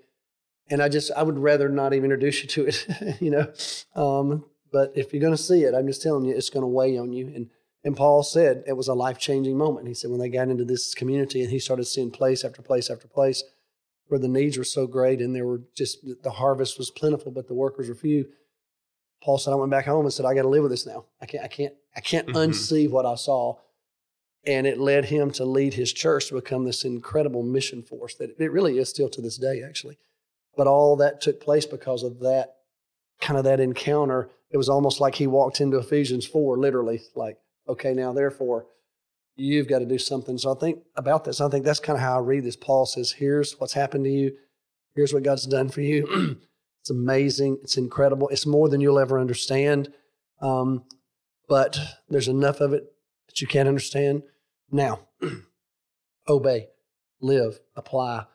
And 0.69 0.81
I 0.81 0.87
just, 0.87 1.11
I 1.11 1.23
would 1.23 1.39
rather 1.39 1.67
not 1.67 1.93
even 1.93 2.05
introduce 2.05 2.41
you 2.43 2.47
to 2.49 2.67
it, 2.67 2.87
you 3.21 3.31
know. 3.31 3.51
Um, 3.95 4.45
but 4.71 4.93
if 4.95 5.11
you're 5.11 5.21
going 5.21 5.35
to 5.35 5.41
see 5.41 5.63
it, 5.63 5.73
I'm 5.73 5.87
just 5.87 6.01
telling 6.01 6.23
you, 6.23 6.35
it's 6.35 6.49
going 6.49 6.63
to 6.63 6.67
weigh 6.67 6.97
on 6.97 7.11
you. 7.11 7.27
And 7.27 7.49
and 7.83 7.97
Paul 7.97 8.23
said 8.23 8.63
it 8.65 8.77
was 8.77 8.87
a 8.87 8.93
life 8.93 9.17
changing 9.17 9.57
moment. 9.57 9.87
He 9.87 9.93
said 9.93 10.09
when 10.09 10.19
they 10.19 10.29
got 10.29 10.47
into 10.47 10.63
this 10.63 10.93
community 10.93 11.41
and 11.41 11.51
he 11.51 11.59
started 11.59 11.85
seeing 11.85 12.11
place 12.11 12.45
after 12.45 12.61
place 12.61 12.89
after 12.89 13.07
place 13.07 13.43
where 14.07 14.19
the 14.19 14.27
needs 14.27 14.57
were 14.57 14.63
so 14.63 14.87
great 14.87 15.21
and 15.21 15.35
there 15.35 15.45
were 15.45 15.61
just 15.75 16.05
the 16.23 16.31
harvest 16.31 16.77
was 16.77 16.91
plentiful, 16.91 17.31
but 17.31 17.47
the 17.47 17.53
workers 17.53 17.89
were 17.89 17.95
few. 17.95 18.25
Paul 19.21 19.37
said, 19.37 19.51
I 19.51 19.55
went 19.55 19.71
back 19.71 19.85
home 19.85 20.05
and 20.05 20.13
said, 20.13 20.25
I 20.25 20.33
got 20.33 20.41
to 20.41 20.49
live 20.49 20.63
with 20.63 20.71
this 20.71 20.85
now. 20.85 21.05
I 21.21 21.25
can't, 21.25 21.43
I 21.43 21.47
can't, 21.47 21.73
I 21.95 22.01
can't 22.01 22.27
mm-hmm. 22.27 22.37
unsee 22.37 22.89
what 22.89 23.05
I 23.05 23.15
saw. 23.15 23.55
And 24.45 24.67
it 24.67 24.77
led 24.77 25.05
him 25.05 25.31
to 25.31 25.45
lead 25.45 25.73
his 25.73 25.93
church 25.93 26.27
to 26.27 26.35
become 26.35 26.65
this 26.65 26.83
incredible 26.83 27.43
mission 27.43 27.81
force 27.81 28.15
that 28.15 28.35
it 28.37 28.51
really 28.51 28.77
is 28.77 28.89
still 28.89 29.07
to 29.09 29.21
this 29.21 29.37
day, 29.37 29.63
actually. 29.65 29.97
But 30.57 30.67
all 30.67 30.97
that 30.97 31.21
took 31.21 31.39
place 31.39 31.65
because 31.65 32.03
of 32.03 32.19
that 32.19 32.55
kind 33.21 33.37
of 33.37 33.45
that 33.45 33.61
encounter. 33.61 34.29
It 34.51 34.57
was 34.57 34.67
almost 34.67 34.99
like 34.99 35.15
he 35.15 35.27
walked 35.27 35.61
into 35.61 35.77
Ephesians 35.77 36.27
4, 36.27 36.57
literally, 36.57 37.01
like, 37.15 37.37
okay, 37.67 37.93
now 37.93 38.13
therefore, 38.13 38.65
you've 39.35 39.67
got 39.67 39.79
to 39.79 39.85
do 39.85 39.97
something. 39.97 40.37
So 40.37 40.53
I 40.53 40.59
think 40.59 40.79
about 40.95 41.23
this, 41.23 41.41
I 41.41 41.49
think 41.49 41.65
that's 41.65 41.79
kind 41.79 41.97
of 41.97 42.03
how 42.03 42.17
I 42.17 42.21
read 42.21 42.43
this. 42.43 42.55
Paul 42.55 42.85
says, 42.85 43.11
here's 43.11 43.59
what's 43.59 43.73
happened 43.73 44.05
to 44.05 44.11
you, 44.11 44.35
here's 44.95 45.13
what 45.13 45.23
God's 45.23 45.45
done 45.45 45.69
for 45.69 45.81
you. 45.81 46.37
it's 46.81 46.89
amazing, 46.89 47.57
it's 47.63 47.77
incredible, 47.77 48.29
it's 48.29 48.45
more 48.45 48.69
than 48.69 48.81
you'll 48.81 48.99
ever 48.99 49.19
understand. 49.19 49.91
Um, 50.41 50.83
but 51.47 51.79
there's 52.09 52.27
enough 52.27 52.61
of 52.61 52.73
it 52.73 52.93
that 53.27 53.41
you 53.41 53.47
can't 53.47 53.67
understand. 53.67 54.23
Now, 54.71 55.07
obey, 56.27 56.67
live, 57.21 57.59
apply, 57.75 58.25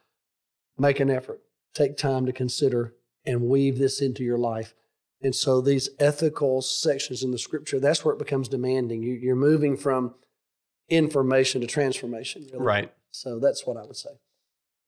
make 0.78 1.00
an 1.00 1.10
effort, 1.10 1.40
take 1.74 1.96
time 1.96 2.26
to 2.26 2.32
consider 2.32 2.94
and 3.26 3.42
weave 3.42 3.78
this 3.78 4.00
into 4.00 4.24
your 4.24 4.38
life. 4.38 4.74
And 5.20 5.34
so 5.34 5.60
these 5.60 5.90
ethical 5.98 6.62
sections 6.62 7.22
in 7.22 7.32
the 7.32 7.38
scripture, 7.38 7.80
that's 7.80 8.04
where 8.04 8.14
it 8.14 8.18
becomes 8.18 8.48
demanding. 8.48 9.02
You, 9.02 9.32
are 9.32 9.36
moving 9.36 9.76
from 9.76 10.14
information 10.88 11.60
to 11.60 11.66
transformation. 11.66 12.46
Really. 12.52 12.64
Right. 12.64 12.92
So 13.10 13.38
that's 13.38 13.66
what 13.66 13.76
I 13.76 13.82
would 13.82 13.96
say. 13.96 14.10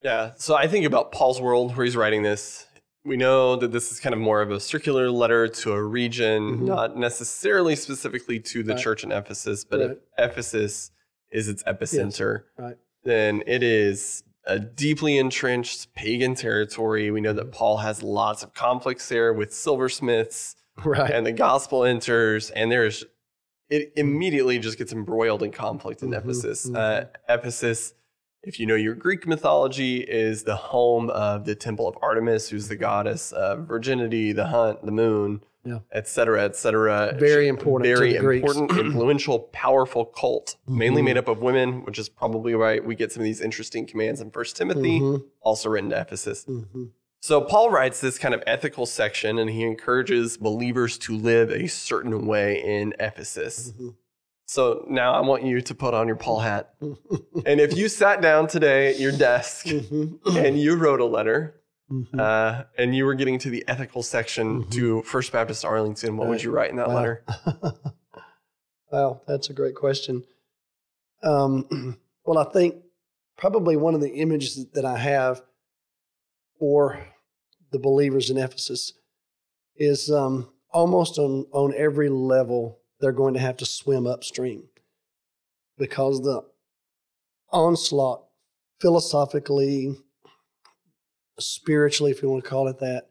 Yeah. 0.03 0.33
So 0.37 0.55
I 0.55 0.67
think 0.67 0.87
about 0.87 1.13
Paul's 1.13 1.41
world 1.41 1.77
where 1.77 1.85
he's 1.85 1.97
writing 1.97 2.23
this. 2.23 2.67
We 3.05 3.17
know 3.17 3.57
that 3.57 3.73
this 3.73 3.91
is 3.91 3.99
kind 3.99 4.15
of 4.15 4.21
more 4.21 4.43
of 4.43 4.51
a 4.51 4.61
circular 4.61 5.11
letter 5.11 5.49
to 5.49 5.73
a 5.73 5.83
region, 5.83 6.57
mm-hmm. 6.57 6.65
not 6.67 6.97
necessarily 6.97 7.75
specifically 7.75 8.39
to 8.41 8.63
the 8.63 8.75
right. 8.75 8.83
church 8.83 9.05
in 9.05 9.11
Ephesus, 9.11 9.65
but 9.65 9.81
right. 9.81 9.91
if 9.91 9.99
Ephesus 10.19 10.91
is 11.33 11.49
its 11.49 11.63
epicenter, 11.63 12.43
yes. 12.43 12.65
right. 12.65 12.77
then 13.05 13.43
it 13.47 13.63
is 13.63 14.23
a 14.45 14.59
deeply 14.59 15.19
entrenched 15.19 15.95
pagan 15.95 16.35
territory. 16.35 17.11
We 17.11 17.21
know 17.21 17.33
that 17.33 17.53
Paul 17.53 17.79
has 17.79 18.03
lots 18.03 18.43
of 18.43 18.55
conflicts 18.55 19.09
there 19.09 19.33
with 19.33 19.55
silversmiths, 19.55 20.57
right. 20.85 21.11
and 21.11 21.27
the 21.27 21.33
gospel 21.33 21.85
enters, 21.85 22.51
and 22.51 22.71
there's 22.71 23.05
it 23.69 23.93
immediately 23.97 24.59
just 24.59 24.79
gets 24.79 24.93
embroiled 24.93 25.43
in 25.43 25.53
conflict 25.53 26.03
in 26.03 26.11
mm-hmm, 26.11 26.29
Ephesus. 26.29 26.67
Mm-hmm. 26.67 26.77
Uh, 26.77 27.35
Ephesus, 27.35 27.95
if 28.43 28.59
you 28.59 28.67
know 28.67 28.75
your 28.75 28.95
Greek 28.95 29.27
mythology, 29.27 29.99
is 29.99 30.43
the 30.43 30.57
home 30.57 31.09
of 31.11 31.45
the 31.45 31.55
temple 31.55 31.87
of 31.87 31.97
Artemis, 32.03 32.49
who's 32.49 32.69
the 32.69 32.77
goddess 32.77 33.31
of 33.31 33.69
virginity, 33.69 34.33
the 34.33 34.47
hunt, 34.47 34.85
the 34.85 34.93
moon 34.93 35.43
yeah. 35.65 35.79
et 35.93 36.09
cetera, 36.09 36.45
et 36.45 36.57
cetera. 36.57 37.15
Very 37.19 37.49
important. 37.49 37.87
Very 37.87 38.17
important, 38.17 38.71
influential, 38.79 39.41
powerful 39.53 40.05
cult, 40.05 40.57
mm-hmm. 40.63 40.79
mainly 40.79 41.03
made 41.03 41.17
up 41.17 41.29
of 41.29 41.41
women, 41.41 41.85
which 41.85 41.99
is 41.99 42.09
probably 42.09 42.55
why 42.55 42.81
we 42.81 42.95
get 42.95 43.13
some 43.13 43.21
of 43.21 43.25
these 43.25 43.41
interesting 43.41 43.87
commands 43.87 44.21
in 44.21 44.31
First 44.31 44.57
Timothy, 44.57 45.01
mm-hmm. 45.01 45.25
also 45.41 45.69
written 45.69 45.91
to 45.91 46.01
Ephesus. 46.01 46.45
Mm-hmm. 46.45 46.85
So 47.23 47.43
Paul 47.43 47.71
writes 47.71 48.01
this 48.01 48.19
kind 48.19 48.35
of 48.35 48.43
ethical 48.47 48.87
section, 48.87 49.39
and 49.39 49.51
he 49.51 49.63
encourages 49.63 50.39
believers 50.39 50.97
to 50.99 51.17
live 51.17 51.51
a 51.51 51.67
certain 51.67 52.27
way 52.27 52.63
in 52.65 52.95
Ephesus. 52.99 53.73
Mm-hmm. 53.73 53.89
So 54.47 54.85
now 54.89 55.13
I 55.13 55.21
want 55.21 55.45
you 55.45 55.61
to 55.61 55.75
put 55.75 55.95
on 55.95 56.09
your 56.09 56.17
Paul 56.17 56.41
hat. 56.41 56.75
and 56.81 57.61
if 57.61 57.77
you 57.77 57.89
sat 57.89 58.21
down 58.21 58.49
today 58.49 58.89
at 58.91 58.99
your 58.99 59.13
desk 59.13 59.67
mm-hmm. 59.67 60.37
and 60.37 60.59
you 60.59 60.75
wrote 60.75 61.01
a 61.01 61.05
letter 61.05 61.60
Mm-hmm. 61.91 62.21
Uh, 62.21 62.63
and 62.79 62.95
you 62.95 63.05
were 63.05 63.15
getting 63.15 63.39
to 63.41 63.51
the 63.51 63.65
ethical 63.67 64.03
section 64.03 64.63
mm-hmm. 64.63 64.71
to 64.71 65.03
First 65.03 65.33
Baptist 65.33 65.65
Arlington. 65.65 66.17
What 66.17 66.25
right. 66.25 66.31
would 66.31 66.43
you 66.43 66.51
write 66.51 66.71
in 66.71 66.77
that 66.77 66.89
wow. 66.89 66.95
letter? 66.95 67.25
wow, 68.93 69.21
that's 69.29 69.51
a 69.51 69.53
great 69.53 69.75
question. 69.75 70.25
Um, 71.23 71.99
well, 72.25 72.39
I 72.39 72.51
think 72.53 72.77
probably 73.37 73.77
one 73.77 73.95
of 73.95 74.01
the 74.01 74.15
images 74.15 74.67
that 74.75 74.85
I 74.85 74.99
have 74.99 75.43
for 76.59 77.01
the 77.73 77.79
believers 77.79 78.31
in 78.31 78.37
Ephesus 78.37 78.93
is 79.77 80.11
um, 80.11 80.51
almost 80.73 81.19
on, 81.19 81.47
on 81.53 81.75
every 81.77 82.09
level, 82.09 82.79
they're 83.01 83.13
going 83.13 83.35
to 83.35 83.41
have 83.41 83.57
to 83.59 83.67
swim 83.67 84.07
upstream 84.07 84.65
because 85.79 86.21
the 86.23 86.43
onslaught 87.51 88.25
philosophically, 88.81 89.97
spiritually, 91.41 92.11
if 92.11 92.23
you 92.23 92.29
want 92.29 92.45
to 92.45 92.51
call 92.51 92.69
it 92.69 92.79
that, 92.81 93.09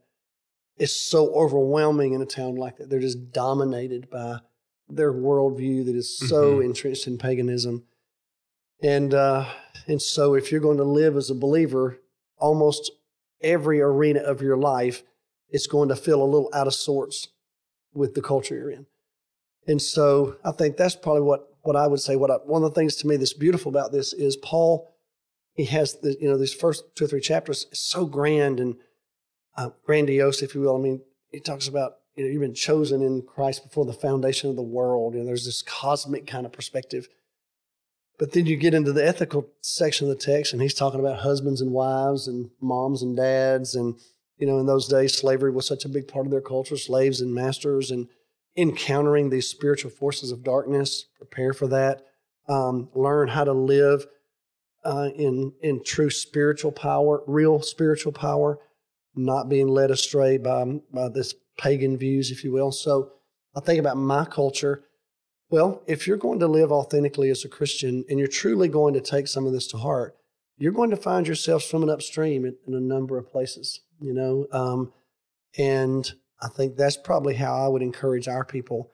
is 0.78 0.96
so 0.96 1.34
overwhelming 1.34 2.14
in 2.14 2.22
a 2.22 2.26
town 2.26 2.56
like 2.56 2.78
that. 2.78 2.90
They're 2.90 3.00
just 3.00 3.32
dominated 3.32 4.10
by 4.10 4.40
their 4.88 5.14
worldview 5.14 5.86
that 5.86 5.96
is 5.96 6.18
so 6.18 6.54
mm-hmm. 6.54 6.64
entrenched 6.64 7.08
in 7.08 7.18
paganism. 7.18 7.84
And 8.82 9.14
uh, 9.14 9.46
and 9.88 10.02
so 10.02 10.36
if 10.36 10.52
you're 10.52 10.62
going 10.62 10.78
to 10.78 10.84
live 10.84 11.18
as 11.18 11.30
a 11.30 11.36
believer, 11.36 12.00
almost 12.38 12.92
every 13.42 13.82
arena 13.82 14.22
of 14.22 14.42
your 14.42 14.58
life 14.58 15.04
is 15.50 15.68
going 15.68 15.90
to 15.90 15.96
feel 15.96 16.22
a 16.22 16.26
little 16.26 16.50
out 16.54 16.68
of 16.68 16.74
sorts 16.74 17.28
with 17.94 18.14
the 18.14 18.22
culture 18.22 18.56
you're 18.56 18.72
in. 18.72 18.86
And 19.68 19.82
so 19.82 20.38
I 20.44 20.52
think 20.52 20.78
that's 20.78 20.96
probably 20.96 21.24
what 21.24 21.48
what 21.62 21.76
I 21.76 21.88
would 21.88 22.00
say. 22.00 22.16
What 22.16 22.32
I, 22.32 22.36
one 22.36 22.64
of 22.64 22.74
the 22.74 22.80
things 22.80 22.96
to 22.98 23.08
me 23.08 23.18
that's 23.18 23.34
beautiful 23.34 23.70
about 23.70 23.92
this 23.92 24.14
is 24.14 24.38
Paul 24.38 24.90
he 25.60 25.66
has 25.66 25.96
the 25.96 26.16
you 26.22 26.30
know 26.30 26.38
these 26.38 26.54
first 26.54 26.96
two 26.96 27.04
or 27.04 27.08
three 27.10 27.20
chapters 27.20 27.68
is 27.70 27.80
so 27.80 28.06
grand 28.06 28.62
and 28.62 28.78
uh, 29.58 29.72
grandiose, 29.86 30.42
if 30.42 30.56
you 30.56 30.62
will. 30.62 30.78
I 30.78 30.80
mean, 30.80 31.02
he 31.34 31.42
talks 31.42 31.68
about 31.68 31.96
you 32.16 32.24
know 32.24 32.30
you've 32.32 32.40
been 32.40 32.54
chosen 32.54 33.02
in 33.02 33.24
Christ 33.24 33.64
before 33.64 33.84
the 33.84 33.92
foundation 33.92 34.50
of 34.50 34.56
the 34.56 34.62
world. 34.62 35.14
You 35.14 35.20
know, 35.20 35.26
there's 35.26 35.44
this 35.44 35.62
cosmic 35.62 36.26
kind 36.26 36.46
of 36.46 36.54
perspective. 36.54 37.10
But 38.18 38.32
then 38.32 38.46
you 38.46 38.56
get 38.56 38.74
into 38.74 38.94
the 38.94 39.06
ethical 39.06 39.50
section 39.60 40.10
of 40.10 40.18
the 40.18 40.24
text, 40.24 40.54
and 40.54 40.62
he's 40.62 40.74
talking 40.74 41.02
about 41.02 41.20
husbands 41.20 41.60
and 41.60 41.72
wives, 41.72 42.26
and 42.30 42.52
moms 42.62 43.02
and 43.02 43.18
dads, 43.18 43.76
and 43.76 44.00
you 44.38 44.48
know, 44.48 44.60
in 44.60 44.66
those 44.66 44.88
days, 44.88 45.18
slavery 45.18 45.52
was 45.52 45.68
such 45.68 45.84
a 45.84 45.90
big 45.90 46.08
part 46.08 46.26
of 46.26 46.32
their 46.32 46.40
culture, 46.40 46.78
slaves 46.78 47.20
and 47.20 47.36
masters, 47.36 47.92
and 47.92 48.08
encountering 48.56 49.30
these 49.30 49.50
spiritual 49.50 49.92
forces 49.92 50.32
of 50.32 50.42
darkness. 50.42 51.04
Prepare 51.18 51.52
for 51.52 51.68
that. 51.68 52.06
Um, 52.48 52.88
learn 52.96 53.28
how 53.28 53.44
to 53.44 53.52
live 53.52 54.06
uh, 54.84 55.10
in 55.16 55.54
in 55.62 55.84
true 55.84 56.10
spiritual 56.10 56.72
power, 56.72 57.24
real 57.28 57.62
spiritual 57.62 58.12
power, 58.12 58.60
not 59.16 59.50
being 59.50 59.68
led 59.68 59.92
astray 59.92 60.38
by 60.38 60.80
by 60.94 61.10
this 61.10 61.36
pagan 61.58 61.98
views, 61.98 62.32
if 62.32 62.44
you 62.44 62.52
will. 62.52 62.72
So 62.72 63.12
I 63.56 63.60
think 63.60 63.80
about 63.80 63.98
my 63.98 64.26
culture. 64.26 64.84
Well, 65.50 65.82
if 65.88 66.06
you're 66.06 66.18
going 66.18 66.40
to 66.40 66.48
live 66.48 66.72
authentically 66.72 67.30
as 67.32 67.44
a 67.44 67.50
Christian 67.50 68.06
and 68.08 68.20
you're 68.20 68.28
truly 68.28 68.68
going 68.68 68.94
to 68.94 69.02
take 69.02 69.28
some 69.28 69.48
of 69.48 69.52
this 69.52 69.68
to 69.68 69.78
heart, 69.78 70.16
you're 70.58 70.72
going 70.72 70.92
to 70.92 70.98
find 70.98 71.28
yourself 71.28 71.64
swimming 71.64 71.90
upstream 71.90 72.46
in, 72.46 72.56
in 72.68 72.76
a 72.76 72.80
number 72.80 73.18
of 73.18 73.32
places. 73.32 73.82
You 74.00 74.14
know, 74.14 74.48
um, 74.52 74.94
and 75.58 76.10
I 76.42 76.48
think 76.50 76.76
that's 76.76 76.98
probably 76.98 77.34
how 77.36 77.66
I 77.66 77.68
would 77.68 77.82
encourage 77.82 78.28
our 78.28 78.46
people 78.46 78.92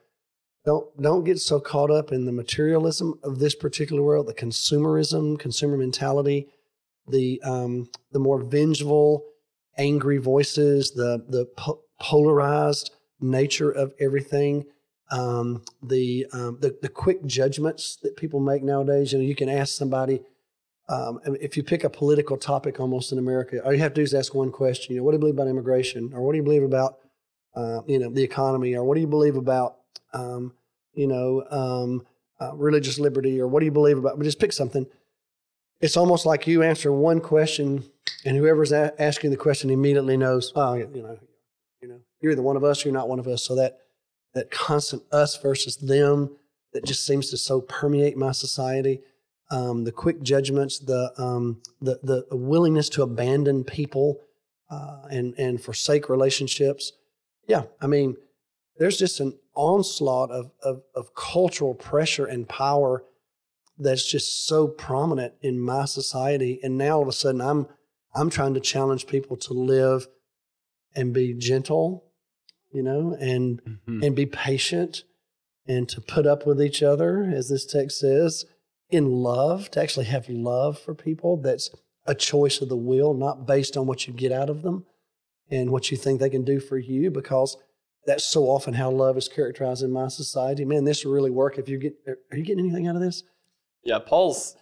don't 0.66 1.00
don't 1.00 1.24
get 1.24 1.38
so 1.38 1.60
caught 1.60 1.90
up 1.90 2.12
in 2.12 2.26
the 2.26 2.32
materialism 2.32 3.18
of 3.22 3.38
this 3.38 3.54
particular 3.54 4.02
world, 4.02 4.26
the 4.26 4.34
consumerism, 4.34 5.38
consumer 5.38 5.76
mentality, 5.76 6.48
the 7.08 7.40
um, 7.42 7.88
the 8.12 8.18
more 8.18 8.42
vengeful, 8.42 9.24
angry 9.78 10.18
voices, 10.18 10.90
the 10.90 11.24
the 11.28 11.46
po- 11.56 11.80
polarized 12.00 12.90
nature 13.20 13.70
of 13.70 13.94
everything, 14.00 14.64
um, 15.10 15.62
the, 15.82 16.26
um, 16.32 16.58
the 16.60 16.76
the 16.82 16.88
quick 16.88 17.24
judgments 17.24 17.96
that 18.02 18.16
people 18.16 18.40
make 18.40 18.64
nowadays. 18.64 19.12
You 19.12 19.20
know, 19.20 19.24
you 19.24 19.36
can 19.36 19.48
ask 19.48 19.74
somebody. 19.74 20.20
Um, 20.88 21.18
if 21.40 21.56
you 21.56 21.64
pick 21.64 21.82
a 21.82 21.90
political 21.90 22.36
topic 22.36 22.78
almost 22.78 23.10
in 23.10 23.18
America, 23.18 23.60
all 23.64 23.72
you 23.72 23.80
have 23.80 23.92
to 23.94 24.00
do 24.00 24.02
is 24.02 24.14
ask 24.14 24.34
one 24.34 24.52
question. 24.52 24.94
You 24.94 25.00
know, 25.00 25.04
what 25.04 25.12
do 25.12 25.16
you 25.16 25.20
believe 25.20 25.34
about 25.34 25.48
immigration, 25.48 26.12
or 26.12 26.22
what 26.22 26.32
do 26.32 26.38
you 26.38 26.44
believe 26.44 26.62
about, 26.62 26.98
uh, 27.56 27.80
you 27.86 27.98
know, 27.98 28.08
the 28.08 28.22
economy, 28.22 28.76
or 28.76 28.84
what 28.84 28.94
do 28.94 29.00
you 29.00 29.08
believe 29.08 29.36
about 29.36 29.78
um, 30.12 30.52
you 30.94 31.06
know, 31.06 31.44
um, 31.50 32.06
uh, 32.40 32.54
religious 32.54 32.98
liberty, 32.98 33.40
or 33.40 33.46
what 33.46 33.60
do 33.60 33.66
you 33.66 33.72
believe 33.72 33.98
about? 33.98 34.18
But 34.18 34.24
just 34.24 34.40
pick 34.40 34.52
something. 34.52 34.86
It's 35.80 35.96
almost 35.96 36.26
like 36.26 36.46
you 36.46 36.62
answer 36.62 36.90
one 36.90 37.20
question 37.20 37.84
and 38.24 38.36
whoever's 38.36 38.72
a- 38.72 38.94
asking 39.00 39.30
the 39.30 39.36
question 39.36 39.70
immediately 39.70 40.16
knows, 40.16 40.52
oh, 40.56 40.74
you 40.74 40.86
know, 40.86 41.18
you 41.80 41.88
know, 41.88 42.00
you're 42.20 42.32
either 42.32 42.42
one 42.42 42.56
of 42.56 42.64
us 42.64 42.84
or 42.84 42.88
you're 42.88 42.94
not 42.94 43.08
one 43.08 43.18
of 43.18 43.28
us. 43.28 43.44
So 43.44 43.54
that 43.56 43.78
that 44.34 44.50
constant 44.50 45.02
us 45.12 45.36
versus 45.36 45.76
them 45.76 46.36
that 46.72 46.84
just 46.84 47.06
seems 47.06 47.30
to 47.30 47.38
so 47.38 47.60
permeate 47.60 48.16
my 48.16 48.32
society. 48.32 49.00
Um, 49.50 49.84
the 49.84 49.92
quick 49.92 50.22
judgments, 50.22 50.78
the 50.78 51.12
um, 51.16 51.62
the 51.80 52.00
the 52.02 52.36
willingness 52.36 52.88
to 52.90 53.02
abandon 53.02 53.64
people 53.64 54.20
uh, 54.70 55.02
and 55.10 55.34
and 55.38 55.62
forsake 55.62 56.08
relationships. 56.08 56.92
Yeah, 57.46 57.62
I 57.80 57.86
mean, 57.86 58.16
there's 58.78 58.98
just 58.98 59.20
an 59.20 59.38
onslaught 59.56 60.30
of, 60.30 60.50
of 60.62 60.82
of 60.94 61.14
cultural 61.14 61.74
pressure 61.74 62.26
and 62.26 62.48
power 62.48 63.02
that's 63.78 64.08
just 64.10 64.46
so 64.46 64.66
prominent 64.68 65.34
in 65.42 65.58
my 65.60 65.84
society. 65.84 66.60
And 66.62 66.78
now 66.78 66.96
all 66.96 67.02
of 67.02 67.08
a 67.08 67.12
sudden, 67.12 67.40
I'm 67.40 67.66
I'm 68.14 68.30
trying 68.30 68.54
to 68.54 68.60
challenge 68.60 69.06
people 69.06 69.36
to 69.38 69.52
live 69.52 70.06
and 70.94 71.12
be 71.12 71.34
gentle, 71.34 72.04
you 72.72 72.82
know, 72.82 73.16
and 73.20 73.60
Mhm. 73.86 74.06
and 74.06 74.14
be 74.16 74.26
patient 74.26 75.04
and 75.66 75.88
to 75.88 76.00
put 76.00 76.26
up 76.26 76.46
with 76.46 76.62
each 76.62 76.82
other, 76.82 77.24
as 77.24 77.48
this 77.48 77.66
text 77.66 77.98
says, 77.98 78.44
in 78.88 79.10
love, 79.10 79.70
to 79.72 79.80
actually 79.82 80.06
have 80.06 80.28
love 80.28 80.78
for 80.78 80.94
people 80.94 81.36
that's 81.36 81.70
a 82.06 82.14
choice 82.14 82.60
of 82.62 82.68
the 82.68 82.76
will, 82.76 83.14
not 83.14 83.46
based 83.46 83.76
on 83.76 83.86
what 83.86 84.06
you 84.06 84.14
get 84.14 84.30
out 84.30 84.48
of 84.48 84.62
them 84.62 84.86
and 85.50 85.70
what 85.70 85.90
you 85.90 85.96
think 85.96 86.20
they 86.20 86.30
can 86.30 86.44
do 86.44 86.60
for 86.60 86.78
you, 86.78 87.10
because 87.10 87.56
that's 88.06 88.24
so 88.24 88.44
often 88.44 88.74
how 88.74 88.90
love 88.90 89.16
is 89.16 89.28
characterized 89.28 89.82
in 89.82 89.90
my 89.92 90.08
society. 90.08 90.64
Man, 90.64 90.84
this 90.84 91.04
will 91.04 91.12
really 91.12 91.30
work 91.30 91.58
if 91.58 91.68
you 91.68 91.78
get 91.78 91.94
are 92.30 92.36
you 92.36 92.44
getting 92.44 92.64
anything 92.64 92.86
out 92.86 92.96
of 92.96 93.02
this? 93.02 93.22
Yeah, 93.82 93.98
Paul's 93.98 94.56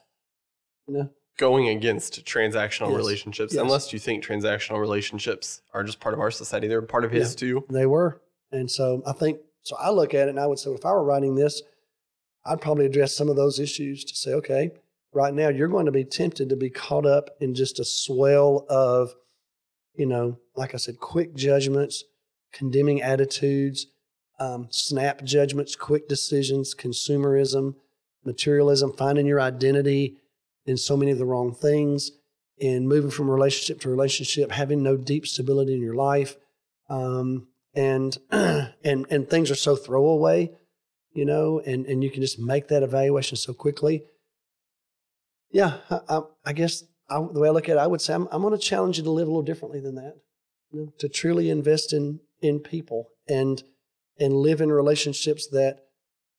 You 0.87 0.95
know? 0.95 1.11
going 1.39 1.69
against 1.69 2.25
transactional 2.25 2.89
Yes. 2.91 2.97
relationships, 2.97 3.53
Yes. 3.55 3.63
unless 3.63 3.93
you 3.93 3.99
think 3.99 4.25
transactional 4.25 4.79
relationships 4.81 5.63
are 5.73 5.83
just 5.83 6.01
part 6.01 6.15
of 6.15 6.21
our 6.21 6.31
society. 6.31 6.69
They're 6.69 6.83
part 6.83 7.05
of 7.05 7.11
his 7.11 7.35
too. 7.35 7.65
They 7.71 7.87
were. 7.87 8.21
And 8.53 8.71
so 8.71 9.03
I 9.07 9.13
think, 9.13 9.41
so 9.63 9.77
I 9.77 9.91
look 9.91 10.15
at 10.15 10.29
it 10.29 10.31
and 10.31 10.39
I 10.41 10.47
would 10.47 10.59
say, 10.59 10.71
if 10.71 10.85
I 10.87 10.93
were 10.93 11.03
writing 11.05 11.35
this, 11.35 11.63
I'd 12.45 12.61
probably 12.61 12.87
address 12.87 13.17
some 13.17 13.29
of 13.31 13.37
those 13.37 13.59
issues 13.59 14.05
to 14.05 14.15
say, 14.15 14.33
okay, 14.35 14.71
right 15.13 15.33
now 15.35 15.49
you're 15.49 15.69
going 15.69 15.87
to 15.87 15.93
be 15.93 16.05
tempted 16.05 16.51
to 16.51 16.57
be 16.57 16.71
caught 16.71 17.07
up 17.07 17.31
in 17.41 17.55
just 17.55 17.79
a 17.81 17.85
swell 17.85 18.67
of, 18.69 19.15
you 19.95 20.07
know, 20.07 20.39
like 20.55 20.75
I 20.75 20.77
said, 20.77 20.99
quick 21.01 21.35
judgments, 21.35 22.05
condemning 22.55 23.03
attitudes, 23.03 23.87
um, 24.41 24.69
snap 24.71 25.23
judgments, 25.25 25.77
quick 25.77 26.09
decisions, 26.09 26.75
consumerism, 26.75 27.75
materialism, 28.25 28.93
finding 28.93 29.27
your 29.27 29.41
identity 29.41 30.17
in 30.65 30.77
so 30.77 30.97
many 30.97 31.11
of 31.11 31.19
the 31.19 31.27
wrong 31.27 31.55
things, 31.55 32.13
and 32.61 32.89
moving 32.89 33.11
from 33.11 33.31
relationship 33.31 33.81
to 33.81 33.91
relationship, 33.91 34.51
having 34.51 34.83
no 34.83 34.97
deep 34.97 35.27
stability 35.27 35.75
in 35.75 35.83
your 35.83 35.95
life. 35.95 36.37
Um, 36.89 37.49
and 37.75 38.17
and 38.31 39.07
and 39.11 39.29
things 39.29 39.51
are 39.51 39.57
so 39.57 39.77
throwaway, 39.77 40.53
you 41.13 41.25
know, 41.25 41.61
and 41.61 41.87
and 41.87 42.03
you 42.03 42.11
can 42.11 42.23
just 42.23 42.39
make 42.39 42.69
that 42.69 42.83
evaluation 42.83 43.37
so 43.37 43.53
quickly. 43.53 44.05
Yeah, 45.51 45.79
I, 45.91 46.01
I, 46.09 46.21
I 46.47 46.53
guess 46.53 46.85
I, 47.09 47.17
the 47.17 47.41
way 47.41 47.49
I 47.49 47.53
look 47.53 47.69
at 47.69 47.77
it, 47.77 47.81
I 47.81 47.87
would 47.87 48.01
say 48.01 48.15
I'm, 48.15 48.29
I'm 48.33 48.43
going 48.43 48.55
to 48.55 48.59
challenge 48.59 48.99
you 48.99 49.05
to 49.05 49.11
live 49.11 49.29
a 49.29 49.31
little 49.31 49.43
differently 49.43 49.81
than 49.81 49.95
that, 49.97 50.17
you 50.73 50.81
know, 50.81 50.93
to 50.99 51.09
truly 51.09 51.51
invest 51.51 51.93
in 51.93 52.21
in 52.45 52.61
people 52.61 53.09
and 53.29 53.63
and 54.21 54.33
live 54.33 54.61
in 54.61 54.71
relationships 54.71 55.49
that 55.49 55.79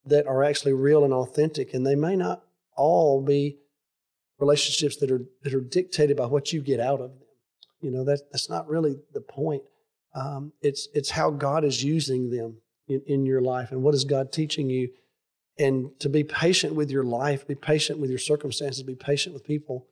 that 0.06 0.28
are 0.28 0.44
actually 0.44 0.74
real 0.74 1.04
and 1.04 1.14
authentic, 1.14 1.74
and 1.74 1.86
they 1.86 1.96
may 1.96 2.16
not 2.16 2.44
all 2.78 3.22
be 3.22 3.58
relationships 4.40 4.98
that 4.98 5.12
are 5.12 5.25
that 5.44 5.53
are 5.53 5.62
dictated 5.62 6.16
by 6.16 6.27
what 6.27 6.53
you 6.53 6.62
get 6.62 6.79
out 6.79 7.01
of 7.01 7.10
them. 7.10 7.20
You 7.82 7.92
know, 7.92 8.03
that 8.06 8.22
that's 8.32 8.50
not 8.50 8.70
really 8.70 8.96
the 9.14 9.22
point. 9.22 9.64
Um, 10.14 10.53
it's 10.62 10.88
it's 10.94 11.10
how 11.10 11.32
God 11.32 11.66
is 11.66 11.84
using 11.84 12.29
them 12.29 12.62
in, 12.88 13.01
in 13.08 13.25
your 13.25 13.42
life 13.42 13.72
and 13.72 13.82
what 13.82 13.96
is 13.96 14.06
God 14.06 14.32
teaching 14.32 14.70
you, 14.70 14.90
and 15.58 15.90
to 16.00 16.08
be 16.08 16.24
patient 16.24 16.75
with 16.75 16.92
your 16.92 17.03
life, 17.03 17.48
be 17.48 17.56
patient 17.56 18.00
with 18.00 18.10
your 18.10 18.20
circumstances, 18.20 18.84
be 18.84 18.96
patient 18.96 19.34
with 19.34 19.44
people. 19.44 19.88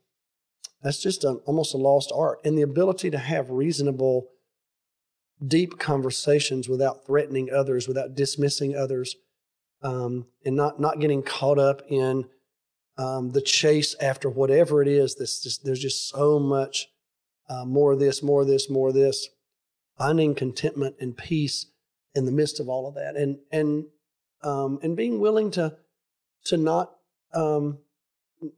That's 0.83 1.01
just 1.01 1.23
a, 1.23 1.31
almost 1.45 1.73
a 1.73 1.77
lost 1.77 2.11
art, 2.13 2.39
and 2.45 2.57
the 2.57 2.61
ability 2.61 3.09
to 3.11 3.17
have 3.17 3.49
reasonable, 3.49 4.27
deep 5.47 5.79
conversations 5.79 6.69
without 6.69 7.05
threatening 7.05 7.49
others, 7.51 7.87
without 7.87 8.15
dismissing 8.15 8.75
others, 8.75 9.15
um, 9.81 10.25
and 10.45 10.55
not 10.55 10.79
not 10.79 10.99
getting 10.99 11.23
caught 11.23 11.59
up 11.59 11.81
in 11.89 12.25
um, 12.97 13.31
the 13.31 13.41
chase 13.41 13.95
after 13.99 14.29
whatever 14.29 14.81
it 14.81 14.87
is. 14.87 15.15
This, 15.15 15.41
this 15.41 15.57
there's 15.57 15.79
just 15.79 16.09
so 16.09 16.39
much 16.39 16.87
uh, 17.49 17.65
more 17.65 17.93
of 17.93 17.99
this, 17.99 18.23
more 18.23 18.41
of 18.41 18.47
this, 18.47 18.69
more 18.69 18.89
of 18.89 18.95
this. 18.95 19.29
Finding 19.97 20.33
contentment 20.33 20.95
and 20.99 21.15
peace 21.15 21.67
in 22.15 22.25
the 22.25 22.31
midst 22.31 22.59
of 22.59 22.67
all 22.67 22.87
of 22.87 22.95
that, 22.95 23.15
and 23.15 23.37
and 23.51 23.85
um, 24.43 24.79
and 24.81 24.97
being 24.97 25.19
willing 25.19 25.51
to 25.51 25.75
to 26.45 26.57
not 26.57 26.95
um, 27.33 27.77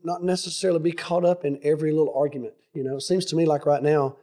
not 0.04 0.24
necessarily 0.24 0.80
be 0.80 0.92
caught 0.92 1.26
up 1.26 1.46
in 1.46 1.60
every 1.64 1.92
little 1.92 2.14
argument. 2.16 2.54
You 2.74 2.84
know, 2.84 2.98
it 2.98 3.02
seems 3.02 3.26
to 3.26 3.36
me 3.36 3.46
like 3.46 3.66
right 3.66 3.84
now, 3.84 4.18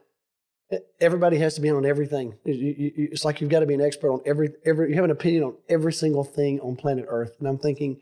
everybody 0.99 1.37
has 1.37 1.55
to 1.55 1.61
be 1.61 1.69
on 1.69 1.85
everything. 1.85 2.35
It's 2.45 3.25
like 3.25 3.41
you've 3.41 3.49
got 3.49 3.61
to 3.61 3.65
be 3.65 3.73
an 3.73 3.81
expert 3.81 4.11
on 4.11 4.21
every 4.25 4.49
every. 4.65 4.89
You 4.89 4.95
have 4.95 5.05
an 5.05 5.11
opinion 5.11 5.43
on 5.43 5.55
every 5.69 5.93
single 5.93 6.23
thing 6.23 6.59
on 6.61 6.75
planet 6.75 7.05
Earth, 7.07 7.35
and 7.39 7.47
I'm 7.47 7.57
thinking, 7.57 8.01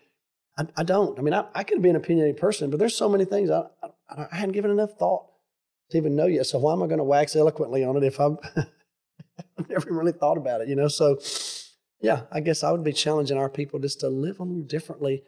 I, 0.58 0.66
I 0.78 0.84
don't. 0.84 1.18
I 1.18 1.22
mean, 1.22 1.34
I, 1.34 1.46
I 1.56 1.64
could 1.64 1.82
be 1.82 1.90
an 1.90 1.96
opinionated 1.96 2.40
person, 2.40 2.70
but 2.70 2.80
there's 2.80 2.96
so 2.96 3.10
many 3.10 3.26
things 3.26 3.50
I, 3.50 3.64
I, 4.10 4.28
I 4.32 4.36
hadn't 4.36 4.54
given 4.54 4.72
enough 4.72 4.92
thought 4.98 5.26
to 5.92 5.98
even 5.98 6.16
know 6.16 6.26
yet. 6.26 6.46
So 6.46 6.60
why 6.60 6.74
am 6.74 6.84
I 6.84 6.88
going 6.88 7.00
to 7.00 7.04
wax 7.04 7.36
eloquently 7.36 7.84
on 7.84 7.98
it 7.98 8.04
if 8.04 8.20
I'm 8.20 8.38
I've 9.58 9.70
never 9.70 9.94
really 9.94 10.12
thought 10.12 10.38
about 10.38 10.62
it? 10.62 10.68
You 10.68 10.76
know. 10.76 10.88
So 10.88 11.20
yeah, 12.02 12.24
I 12.32 12.40
guess 12.40 12.64
I 12.64 12.72
would 12.72 12.84
be 12.84 12.94
challenging 12.94 13.38
our 13.38 13.50
people 13.50 13.80
just 13.80 14.00
to 14.02 14.10
live 14.10 14.40
a 14.40 14.44
little 14.44 14.64
differently, 14.64 15.24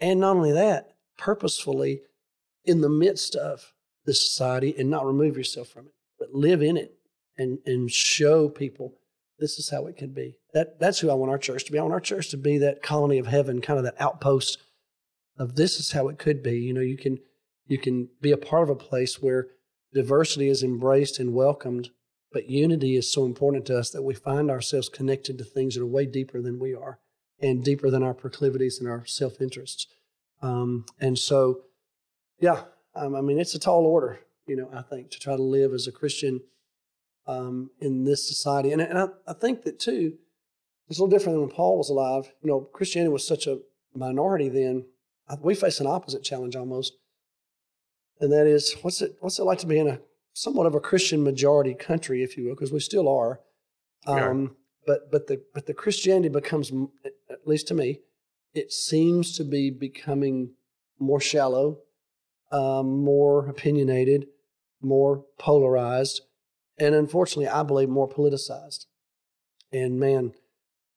and 0.00 0.20
not 0.20 0.36
only 0.36 0.52
that, 0.52 0.94
purposefully 1.18 2.02
in 2.64 2.80
the 2.80 2.88
midst 2.88 3.34
of 3.34 3.72
the 4.04 4.14
society, 4.14 4.74
and 4.78 4.90
not 4.90 5.06
remove 5.06 5.36
yourself 5.36 5.68
from 5.68 5.86
it, 5.86 5.92
but 6.24 6.34
live 6.34 6.62
in 6.62 6.76
it 6.76 6.98
and 7.36 7.58
and 7.66 7.90
show 7.90 8.48
people 8.48 8.94
this 9.38 9.58
is 9.58 9.70
how 9.70 9.86
it 9.86 9.96
can 9.96 10.12
be. 10.12 10.36
That 10.52 10.78
that's 10.78 11.00
who 11.00 11.10
I 11.10 11.14
want 11.14 11.30
our 11.30 11.38
church 11.38 11.64
to 11.64 11.72
be. 11.72 11.78
I 11.78 11.82
want 11.82 11.94
our 11.94 12.00
church 12.00 12.30
to 12.30 12.36
be 12.36 12.58
that 12.58 12.82
colony 12.82 13.18
of 13.18 13.26
heaven, 13.26 13.60
kind 13.60 13.78
of 13.78 13.84
that 13.84 14.00
outpost 14.00 14.58
of 15.36 15.56
this 15.56 15.80
is 15.80 15.92
how 15.92 16.08
it 16.08 16.18
could 16.18 16.42
be. 16.42 16.58
You 16.60 16.72
know, 16.72 16.80
you 16.80 16.96
can 16.96 17.18
you 17.66 17.78
can 17.78 18.08
be 18.20 18.30
a 18.30 18.36
part 18.36 18.64
of 18.64 18.70
a 18.70 18.76
place 18.76 19.20
where 19.20 19.48
diversity 19.92 20.48
is 20.48 20.62
embraced 20.62 21.18
and 21.18 21.34
welcomed, 21.34 21.90
but 22.32 22.48
unity 22.48 22.96
is 22.96 23.12
so 23.12 23.24
important 23.26 23.66
to 23.66 23.78
us 23.78 23.90
that 23.90 24.02
we 24.02 24.14
find 24.14 24.50
ourselves 24.50 24.88
connected 24.88 25.38
to 25.38 25.44
things 25.44 25.74
that 25.74 25.82
are 25.82 25.86
way 25.86 26.06
deeper 26.06 26.40
than 26.40 26.58
we 26.58 26.74
are 26.74 26.98
and 27.40 27.64
deeper 27.64 27.90
than 27.90 28.02
our 28.02 28.14
proclivities 28.14 28.78
and 28.78 28.88
our 28.88 29.04
self 29.04 29.40
interests. 29.40 29.88
Um, 30.42 30.86
and 31.00 31.18
so, 31.18 31.62
yeah, 32.38 32.62
um, 32.94 33.14
I 33.14 33.20
mean, 33.20 33.38
it's 33.38 33.54
a 33.54 33.58
tall 33.58 33.86
order, 33.86 34.20
you 34.46 34.56
know, 34.56 34.68
I 34.72 34.82
think, 34.82 35.10
to 35.10 35.18
try 35.18 35.36
to 35.36 35.42
live 35.42 35.72
as 35.72 35.86
a 35.86 35.92
Christian 35.92 36.40
um, 37.26 37.70
in 37.80 38.04
this 38.04 38.28
society. 38.28 38.72
And, 38.72 38.82
and 38.82 38.98
I, 38.98 39.06
I 39.26 39.32
think 39.32 39.62
that, 39.62 39.78
too, 39.78 40.14
it's 40.88 40.98
a 40.98 41.02
little 41.02 41.16
different 41.16 41.36
than 41.36 41.46
when 41.46 41.56
Paul 41.56 41.78
was 41.78 41.88
alive. 41.88 42.30
You 42.42 42.50
know, 42.50 42.60
Christianity 42.60 43.12
was 43.12 43.26
such 43.26 43.46
a 43.46 43.60
minority 43.94 44.48
then. 44.48 44.86
I- 45.28 45.36
We 45.40 45.54
face 45.54 45.80
an 45.80 45.86
opposite 45.86 46.22
challenge 46.22 46.56
almost. 46.56 46.92
And 48.20 48.30
that 48.32 48.46
is, 48.46 48.74
what's 48.82 49.00
it, 49.02 49.16
what's 49.20 49.38
it 49.38 49.44
like 49.44 49.58
to 49.60 49.66
be 49.66 49.78
in 49.78 49.88
a 49.88 50.00
somewhat 50.34 50.66
of 50.66 50.74
a 50.74 50.80
Christian 50.80 51.22
majority 51.22 51.74
country, 51.74 52.22
if 52.22 52.36
you 52.36 52.44
will, 52.44 52.54
because 52.54 52.72
we 52.72 52.80
still 52.80 53.08
are. 53.08 53.40
Um, 54.06 54.56
but 54.86 55.10
but 55.10 55.26
the 55.26 55.42
but 55.54 55.66
the 55.66 55.74
Christianity 55.74 56.28
becomes, 56.28 56.70
at 57.30 57.46
least 57.46 57.68
to 57.68 57.74
me, 57.74 58.00
it 58.52 58.70
seems 58.72 59.36
to 59.38 59.44
be 59.44 59.70
becoming 59.70 60.52
more 60.98 61.20
shallow, 61.20 61.78
um, 62.52 63.02
more 63.02 63.48
opinionated, 63.48 64.26
more 64.84 65.24
polarized, 65.38 66.22
and 66.78 66.94
unfortunately, 66.94 67.48
I 67.48 67.62
believe 67.62 67.88
more 67.88 68.08
politicized. 68.08 68.86
And 69.72 69.98
man, 69.98 70.34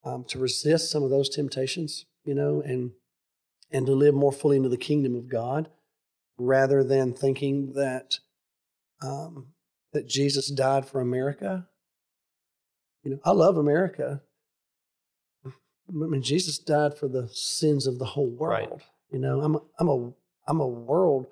um, 0.04 0.23
to 0.26 0.39
resist 0.39 0.91
some 0.91 1.04
of 1.04 1.10
those 1.10 1.30
temptations, 1.30 2.06
you 2.23 2.36
know, 2.36 2.62
and 2.62 2.91
and 3.71 3.86
to 3.86 3.93
live 3.93 4.13
more 4.13 4.32
fully 4.32 4.58
into 4.58 4.69
the 4.69 4.78
kingdom 4.78 5.15
of 5.15 5.28
God, 5.28 5.69
rather 6.38 6.84
than 6.84 7.13
thinking 7.13 7.73
that 7.73 8.19
um, 9.02 9.47
that 9.93 10.08
Jesus 10.08 10.50
died 10.50 10.88
for 10.88 11.02
America. 11.02 11.67
You 13.04 13.12
know, 13.12 13.19
I 13.23 13.32
love 13.32 13.58
America. 13.58 14.21
I 15.45 15.50
mean, 15.93 16.21
Jesus 16.21 16.58
died 16.58 16.97
for 16.97 17.08
the 17.08 17.30
sins 17.30 17.88
of 17.88 17.97
the 17.97 18.06
whole 18.06 18.30
world. 18.30 18.69
Right. 18.71 18.82
You 19.12 19.19
know, 19.19 19.41
I'm 19.41 19.56
a, 19.56 19.62
I'm 19.80 19.89
a 19.89 20.12
I'm 20.47 20.60
a 20.60 20.67
world 20.67 21.28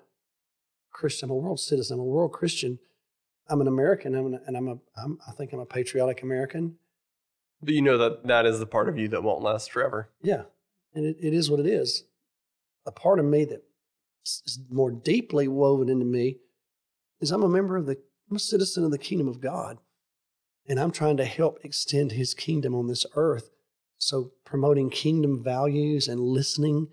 Christian. 0.96 1.28
I'm 1.28 1.36
a 1.36 1.38
world 1.38 1.60
citizen. 1.60 1.94
I'm 1.94 2.00
a 2.00 2.04
world 2.04 2.32
Christian. 2.32 2.78
I'm 3.48 3.60
an 3.60 3.68
American. 3.68 4.14
I'm 4.14 4.26
an, 4.26 4.40
and 4.46 4.56
I'm 4.56 4.68
a 4.68 4.78
I'm, 4.96 5.18
I 5.28 5.32
think 5.32 5.52
I'm 5.52 5.60
a 5.60 5.66
patriotic 5.66 6.22
American. 6.22 6.76
But 7.62 7.74
you 7.74 7.82
know 7.82 7.98
that 7.98 8.26
that 8.26 8.46
is 8.46 8.58
the 8.58 8.66
part 8.66 8.88
of 8.88 8.98
you 8.98 9.08
that 9.08 9.22
won't 9.22 9.42
last 9.42 9.70
forever. 9.70 10.10
Yeah, 10.22 10.44
and 10.94 11.04
it, 11.04 11.16
it 11.20 11.34
is 11.34 11.50
what 11.50 11.60
it 11.60 11.66
is. 11.66 12.04
A 12.86 12.92
part 12.92 13.18
of 13.18 13.26
me 13.26 13.44
that 13.44 13.62
is 14.24 14.58
more 14.70 14.90
deeply 14.90 15.48
woven 15.48 15.88
into 15.88 16.06
me 16.06 16.38
is 17.20 17.30
I'm 17.30 17.42
a 17.42 17.48
member 17.48 17.76
of 17.76 17.86
the 17.86 17.98
I'm 18.30 18.36
a 18.36 18.40
citizen 18.40 18.84
of 18.84 18.90
the 18.90 18.98
kingdom 18.98 19.28
of 19.28 19.40
God, 19.40 19.78
and 20.66 20.80
I'm 20.80 20.92
trying 20.92 21.18
to 21.18 21.24
help 21.24 21.58
extend 21.62 22.12
his 22.12 22.32
kingdom 22.32 22.74
on 22.74 22.88
this 22.88 23.04
earth. 23.14 23.50
So, 23.98 24.32
promoting 24.44 24.90
kingdom 24.90 25.42
values 25.42 26.08
and 26.08 26.20
listening 26.20 26.88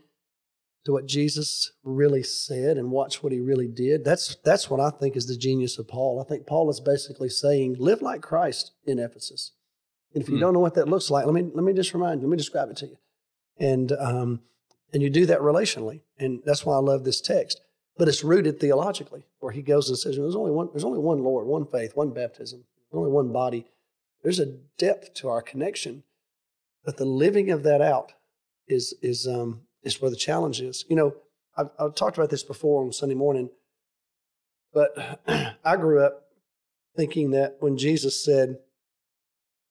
to 0.86 0.92
what 0.92 1.06
Jesus 1.06 1.72
really 1.84 2.24
said 2.24 2.78
and 2.78 2.92
watch 2.92 3.24
what 3.24 3.32
he 3.32 3.40
really 3.40 3.68
did. 3.68 4.04
That's 4.04 4.36
that's 4.44 4.70
what 4.70 4.80
I 4.80 4.90
think 4.90 5.16
is 5.16 5.28
the 5.28 5.38
genius 5.38 5.80
of 5.80 5.88
Paul. 5.88 6.22
I 6.22 6.28
think 6.28 6.46
Paul 6.46 6.70
is 6.70 6.80
basically 6.80 7.30
saying, 7.30 7.78
live 7.80 8.02
like 8.02 8.22
Christ 8.22 8.72
in 8.86 9.00
Ephesus. 9.00 9.52
And 10.14 10.22
if 10.22 10.30
you 10.30 10.36
Hmm. 10.36 10.42
don't 10.42 10.54
know 10.54 10.60
what 10.60 10.76
that 10.76 10.90
looks 10.90 11.10
like, 11.10 11.26
let 11.26 11.34
me 11.34 11.50
let 11.54 11.64
me 11.64 11.74
just 11.74 11.94
remind 11.94 12.22
you, 12.22 12.28
let 12.28 12.32
me 12.32 12.38
describe 12.38 12.70
it 12.70 12.78
to 12.78 12.88
you. 12.88 12.98
And 13.60 13.92
um, 13.94 14.42
and 14.94 15.02
you 15.02 15.10
do 15.10 15.26
that 15.26 15.40
relationally. 15.40 16.02
And 16.20 16.42
that's 16.46 16.66
why 16.66 16.76
I 16.76 16.80
love 16.80 17.04
this 17.04 17.22
text. 17.22 17.62
But 17.98 18.08
it's 18.08 18.24
rooted 18.24 18.60
theologically, 18.60 19.24
where 19.40 19.52
he 19.52 19.62
goes 19.62 19.88
and 19.88 19.98
says, 19.98 20.18
There's 20.18 20.36
only 20.36 20.52
one, 20.52 20.70
there's 20.74 20.84
only 20.84 21.00
one 21.00 21.24
Lord, 21.24 21.46
one 21.48 21.66
faith, 21.66 21.96
one 21.96 22.10
baptism, 22.10 22.66
only 22.92 23.12
one 23.12 23.32
body. 23.32 23.68
There's 24.24 24.40
a 24.40 24.48
depth 24.78 25.14
to 25.16 25.30
our 25.30 25.42
connection. 25.42 26.04
But 26.84 26.98
the 26.98 27.06
living 27.06 27.50
of 27.52 27.64
that 27.64 27.82
out 27.82 28.14
is 28.68 28.94
is 29.02 29.28
um 29.28 29.62
is 29.84 30.02
where 30.02 30.12
the 30.12 30.18
challenge 30.18 30.62
is. 30.62 30.86
You 30.90 30.96
know, 30.96 31.16
I've, 31.58 31.70
I've 31.80 31.96
talked 31.96 32.18
about 32.18 32.30
this 32.30 32.44
before 32.44 32.84
on 32.84 32.92
Sunday 32.92 33.16
morning, 33.16 33.50
but 34.74 35.20
I 35.66 35.76
grew 35.76 36.04
up 36.04 36.28
thinking 36.96 37.32
that 37.32 37.58
when 37.60 37.78
Jesus 37.78 38.24
said, 38.24 38.58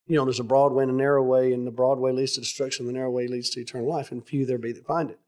you 0.05 0.17
know, 0.17 0.25
there's 0.25 0.39
a 0.39 0.43
broad 0.43 0.73
way 0.73 0.83
and 0.83 0.91
a 0.91 0.95
narrow 0.95 1.23
way, 1.23 1.53
and 1.53 1.65
the 1.65 1.71
broad 1.71 1.97
way 1.97 2.11
leads 2.11 2.33
to 2.33 2.41
destruction, 2.41 2.85
the 2.85 2.93
narrow 2.93 3.09
way 3.09 3.27
leads 3.27 3.49
to 3.51 3.61
eternal 3.61 3.87
life, 3.87 4.11
and 4.11 4.25
few 4.25 4.45
there 4.45 4.57
be 4.57 4.73
that 4.73 4.85
find 4.85 5.09
it. 5.09 5.19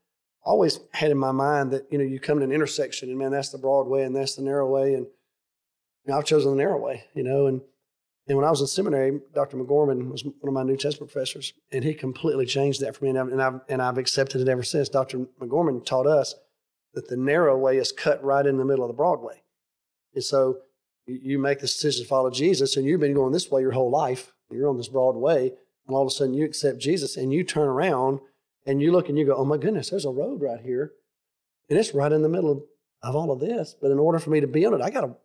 I 0.45 0.49
always 0.49 0.79
had 0.91 1.11
in 1.11 1.17
my 1.17 1.31
mind 1.31 1.71
that, 1.71 1.87
you 1.89 1.97
know, 1.97 2.03
you 2.03 2.19
come 2.19 2.39
to 2.39 2.43
an 2.43 2.51
intersection 2.51 3.09
and 3.09 3.17
man, 3.17 3.31
that's 3.31 3.49
the 3.49 3.57
broad 3.57 3.87
way 3.87 4.03
and 4.03 4.15
that's 4.15 4.35
the 4.35 4.43
narrow 4.43 4.69
way. 4.69 4.93
And 4.93 5.07
know, 6.07 6.17
I've 6.17 6.25
chosen 6.25 6.51
the 6.51 6.57
narrow 6.57 6.79
way, 6.79 7.05
you 7.13 7.23
know, 7.23 7.47
and 7.47 7.61
and 8.27 8.37
when 8.37 8.45
I 8.45 8.49
was 8.49 8.61
in 8.61 8.67
seminary, 8.67 9.19
Dr. 9.33 9.57
McGorman 9.57 10.09
was 10.09 10.23
one 10.23 10.33
of 10.47 10.53
my 10.53 10.63
New 10.63 10.77
Testament 10.77 11.11
professors, 11.11 11.53
and 11.71 11.83
he 11.83 11.93
completely 11.93 12.45
changed 12.45 12.81
that 12.81 12.95
for 12.95 13.03
me, 13.03 13.11
and 13.11 13.19
I've, 13.19 13.27
and 13.27 13.41
I've, 13.41 13.59
and 13.69 13.81
I've 13.81 13.97
accepted 13.99 14.41
it 14.41 14.49
ever 14.49 14.63
since. 14.63 14.89
Dr. 14.89 15.27
McGorman 15.39 15.85
taught 15.85 16.07
us 16.07 16.33
that 16.95 17.07
the 17.07 17.17
narrow 17.17 17.57
way 17.57 17.77
is 17.77 17.91
cut 17.91 18.23
right 18.23 18.45
in 18.45 18.57
the 18.57 18.65
middle 18.65 18.83
of 18.83 18.89
the 18.89 18.95
broad 18.95 19.21
way. 19.21 19.43
And 20.15 20.23
so 20.23 20.59
you 21.05 21.37
make 21.37 21.59
the 21.59 21.67
decision 21.67 22.03
to 22.03 22.09
follow 22.09 22.31
Jesus, 22.31 22.77
and 22.77 22.85
you've 22.85 22.99
been 22.99 23.13
going 23.13 23.31
this 23.31 23.51
way 23.51 23.61
your 23.61 23.71
whole 23.71 23.91
life. 23.91 24.33
You're 24.49 24.69
on 24.69 24.77
this 24.77 24.87
broad 24.87 25.15
way, 25.15 25.51
and 25.87 25.95
all 25.95 26.01
of 26.01 26.07
a 26.07 26.11
sudden 26.11 26.33
you 26.33 26.45
accept 26.45 26.79
Jesus, 26.79 27.17
and 27.17 27.31
you 27.31 27.43
turn 27.43 27.67
around 27.67 28.19
and 28.65 28.81
you 28.81 28.91
look 28.91 29.09
and 29.09 29.17
you 29.17 29.25
go, 29.25 29.35
"Oh 29.35 29.45
my 29.45 29.57
goodness, 29.57 29.89
there's 29.89 30.05
a 30.05 30.09
road 30.09 30.41
right 30.41 30.61
here, 30.61 30.93
and 31.69 31.77
it's 31.77 31.93
right 31.93 32.11
in 32.11 32.23
the 32.23 32.29
middle 32.29 32.51
of, 32.51 32.63
of 33.03 33.15
all 33.15 33.31
of 33.31 33.39
this." 33.39 33.75
But 33.79 33.91
in 33.91 33.99
order 33.99 34.17
for 34.17 34.31
me 34.31 34.39
to 34.39 34.47
be 34.47 34.65
on 34.65 34.73
it, 34.73 34.81
I 34.81 34.89
gotta, 34.89 35.15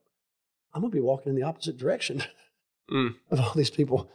I'm 0.75 0.83
gonna 0.83 0.91
be 0.91 1.01
walking 1.01 1.31
in 1.31 1.37
the 1.37 1.47
opposite 1.47 1.79
direction 1.79 2.23
Mm. 2.90 3.14
of 3.31 3.40
all 3.40 3.53
these 3.55 3.71
people. 3.71 4.11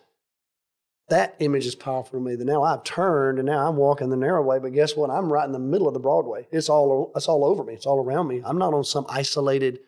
That 1.10 1.36
image 1.40 1.66
is 1.68 1.76
powerful 1.76 2.20
to 2.20 2.26
me. 2.26 2.36
That 2.36 2.46
now 2.46 2.64
I've 2.64 2.84
turned 2.84 3.38
and 3.38 3.46
now 3.46 3.68
I'm 3.68 3.76
walking 3.78 4.10
the 4.10 4.18
narrow 4.18 4.42
way. 4.42 4.58
But 4.60 4.74
guess 4.74 4.96
what? 4.96 5.12
I'm 5.12 5.32
right 5.32 5.46
in 5.46 5.52
the 5.52 5.60
middle 5.60 5.88
of 5.88 5.94
the 5.94 6.00
Broadway. 6.00 6.48
It's 6.52 6.68
all 6.68 7.12
it's 7.16 7.28
all 7.28 7.46
over 7.46 7.64
me. 7.64 7.74
It's 7.76 7.86
all 7.86 8.00
around 8.04 8.28
me. 8.28 8.42
I'm 8.44 8.58
not 8.58 8.74
on 8.74 8.84
some 8.84 9.06
isolated 9.08 9.80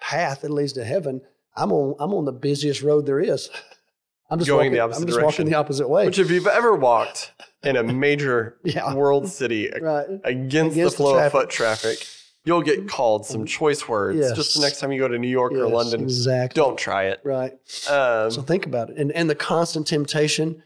path 0.00 0.40
that 0.40 0.50
leads 0.50 0.72
to 0.74 0.84
heaven. 0.84 1.20
I'm 1.54 1.70
on 1.72 1.96
I'm 2.00 2.14
on 2.14 2.24
the 2.24 2.32
busiest 2.32 2.82
road 2.82 3.04
there 3.06 3.20
is. 3.20 3.50
I'm 4.30 4.38
just 4.38 4.48
Going 4.48 4.58
walking, 4.58 4.72
the 4.72 4.80
opposite 4.80 5.00
I'm 5.00 5.06
just 5.06 5.18
direction. 5.18 5.44
walking 5.44 5.50
the 5.52 5.58
opposite 5.58 5.88
way. 5.88 6.04
Which, 6.06 6.18
if 6.18 6.30
you've 6.30 6.46
ever 6.46 6.74
walked 6.74 7.32
in 7.62 7.76
a 7.76 7.82
major 8.06 8.58
Yeah. 8.62 8.94
world 8.94 9.26
city 9.28 9.70
right. 9.80 10.06
against, 10.24 10.26
Against 10.26 10.74
the 10.76 10.82
the 10.84 10.90
flow 10.90 11.18
of 11.18 11.32
foot 11.32 11.48
traffic, 11.50 12.06
you'll 12.48 12.62
get 12.62 12.88
called 12.88 13.26
some 13.26 13.44
choice 13.44 13.86
words. 13.86 14.18
Yes. 14.18 14.32
Just 14.34 14.54
the 14.54 14.60
next 14.62 14.80
time 14.80 14.90
you 14.90 14.98
go 14.98 15.06
to 15.06 15.18
New 15.18 15.28
York 15.28 15.52
or 15.52 15.68
London, 15.68 16.00
Exactly. 16.02 16.58
don't 16.60 16.78
try 16.78 17.04
it. 17.04 17.20
Right. 17.22 17.52
Um, 17.88 18.30
So 18.30 18.42
think 18.42 18.64
about 18.66 18.90
it. 18.90 18.96
And 18.96 19.12
and 19.12 19.28
the 19.28 19.34
constant 19.34 19.86
temptation 19.86 20.62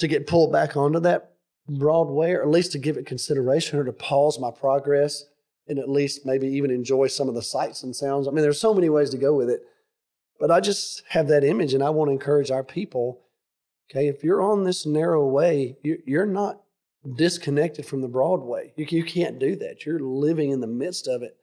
to 0.00 0.08
get 0.08 0.26
pulled 0.26 0.50
back 0.52 0.76
onto 0.76 0.98
that 1.00 1.32
broad 1.68 2.08
way, 2.08 2.32
or 2.32 2.42
at 2.42 2.48
least 2.48 2.72
to 2.72 2.78
give 2.78 2.96
it 2.96 3.06
consideration 3.06 3.78
or 3.78 3.84
to 3.84 3.92
pause 3.92 4.38
my 4.40 4.50
progress 4.50 5.24
and 5.68 5.78
at 5.78 5.88
least 5.88 6.26
maybe 6.26 6.48
even 6.48 6.70
enjoy 6.72 7.06
some 7.06 7.28
of 7.28 7.34
the 7.36 7.42
sights 7.42 7.84
and 7.84 7.94
sounds. 7.94 8.26
I 8.26 8.32
mean, 8.32 8.42
there's 8.42 8.60
so 8.60 8.74
many 8.74 8.88
ways 8.88 9.10
to 9.10 9.16
go 9.18 9.32
with 9.34 9.48
it. 9.48 9.62
But 10.40 10.50
I 10.50 10.58
just 10.60 11.04
have 11.10 11.28
that 11.28 11.44
image 11.44 11.74
and 11.74 11.82
I 11.82 11.90
want 11.90 12.08
to 12.08 12.12
encourage 12.12 12.50
our 12.50 12.64
people. 12.64 13.20
Okay, 13.90 14.08
if 14.08 14.24
you're 14.24 14.40
on 14.42 14.64
this 14.64 14.86
narrow 14.86 15.26
way, 15.28 15.76
you're 15.82 16.26
not 16.26 16.60
disconnected 17.16 17.86
from 17.86 18.02
the 18.02 18.08
Broadway. 18.08 18.72
You, 18.76 18.86
you 18.88 19.04
can't 19.04 19.38
do 19.38 19.56
that. 19.56 19.84
You're 19.86 20.00
living 20.00 20.50
in 20.50 20.60
the 20.60 20.66
midst 20.66 21.06
of 21.08 21.22
it, 21.22 21.36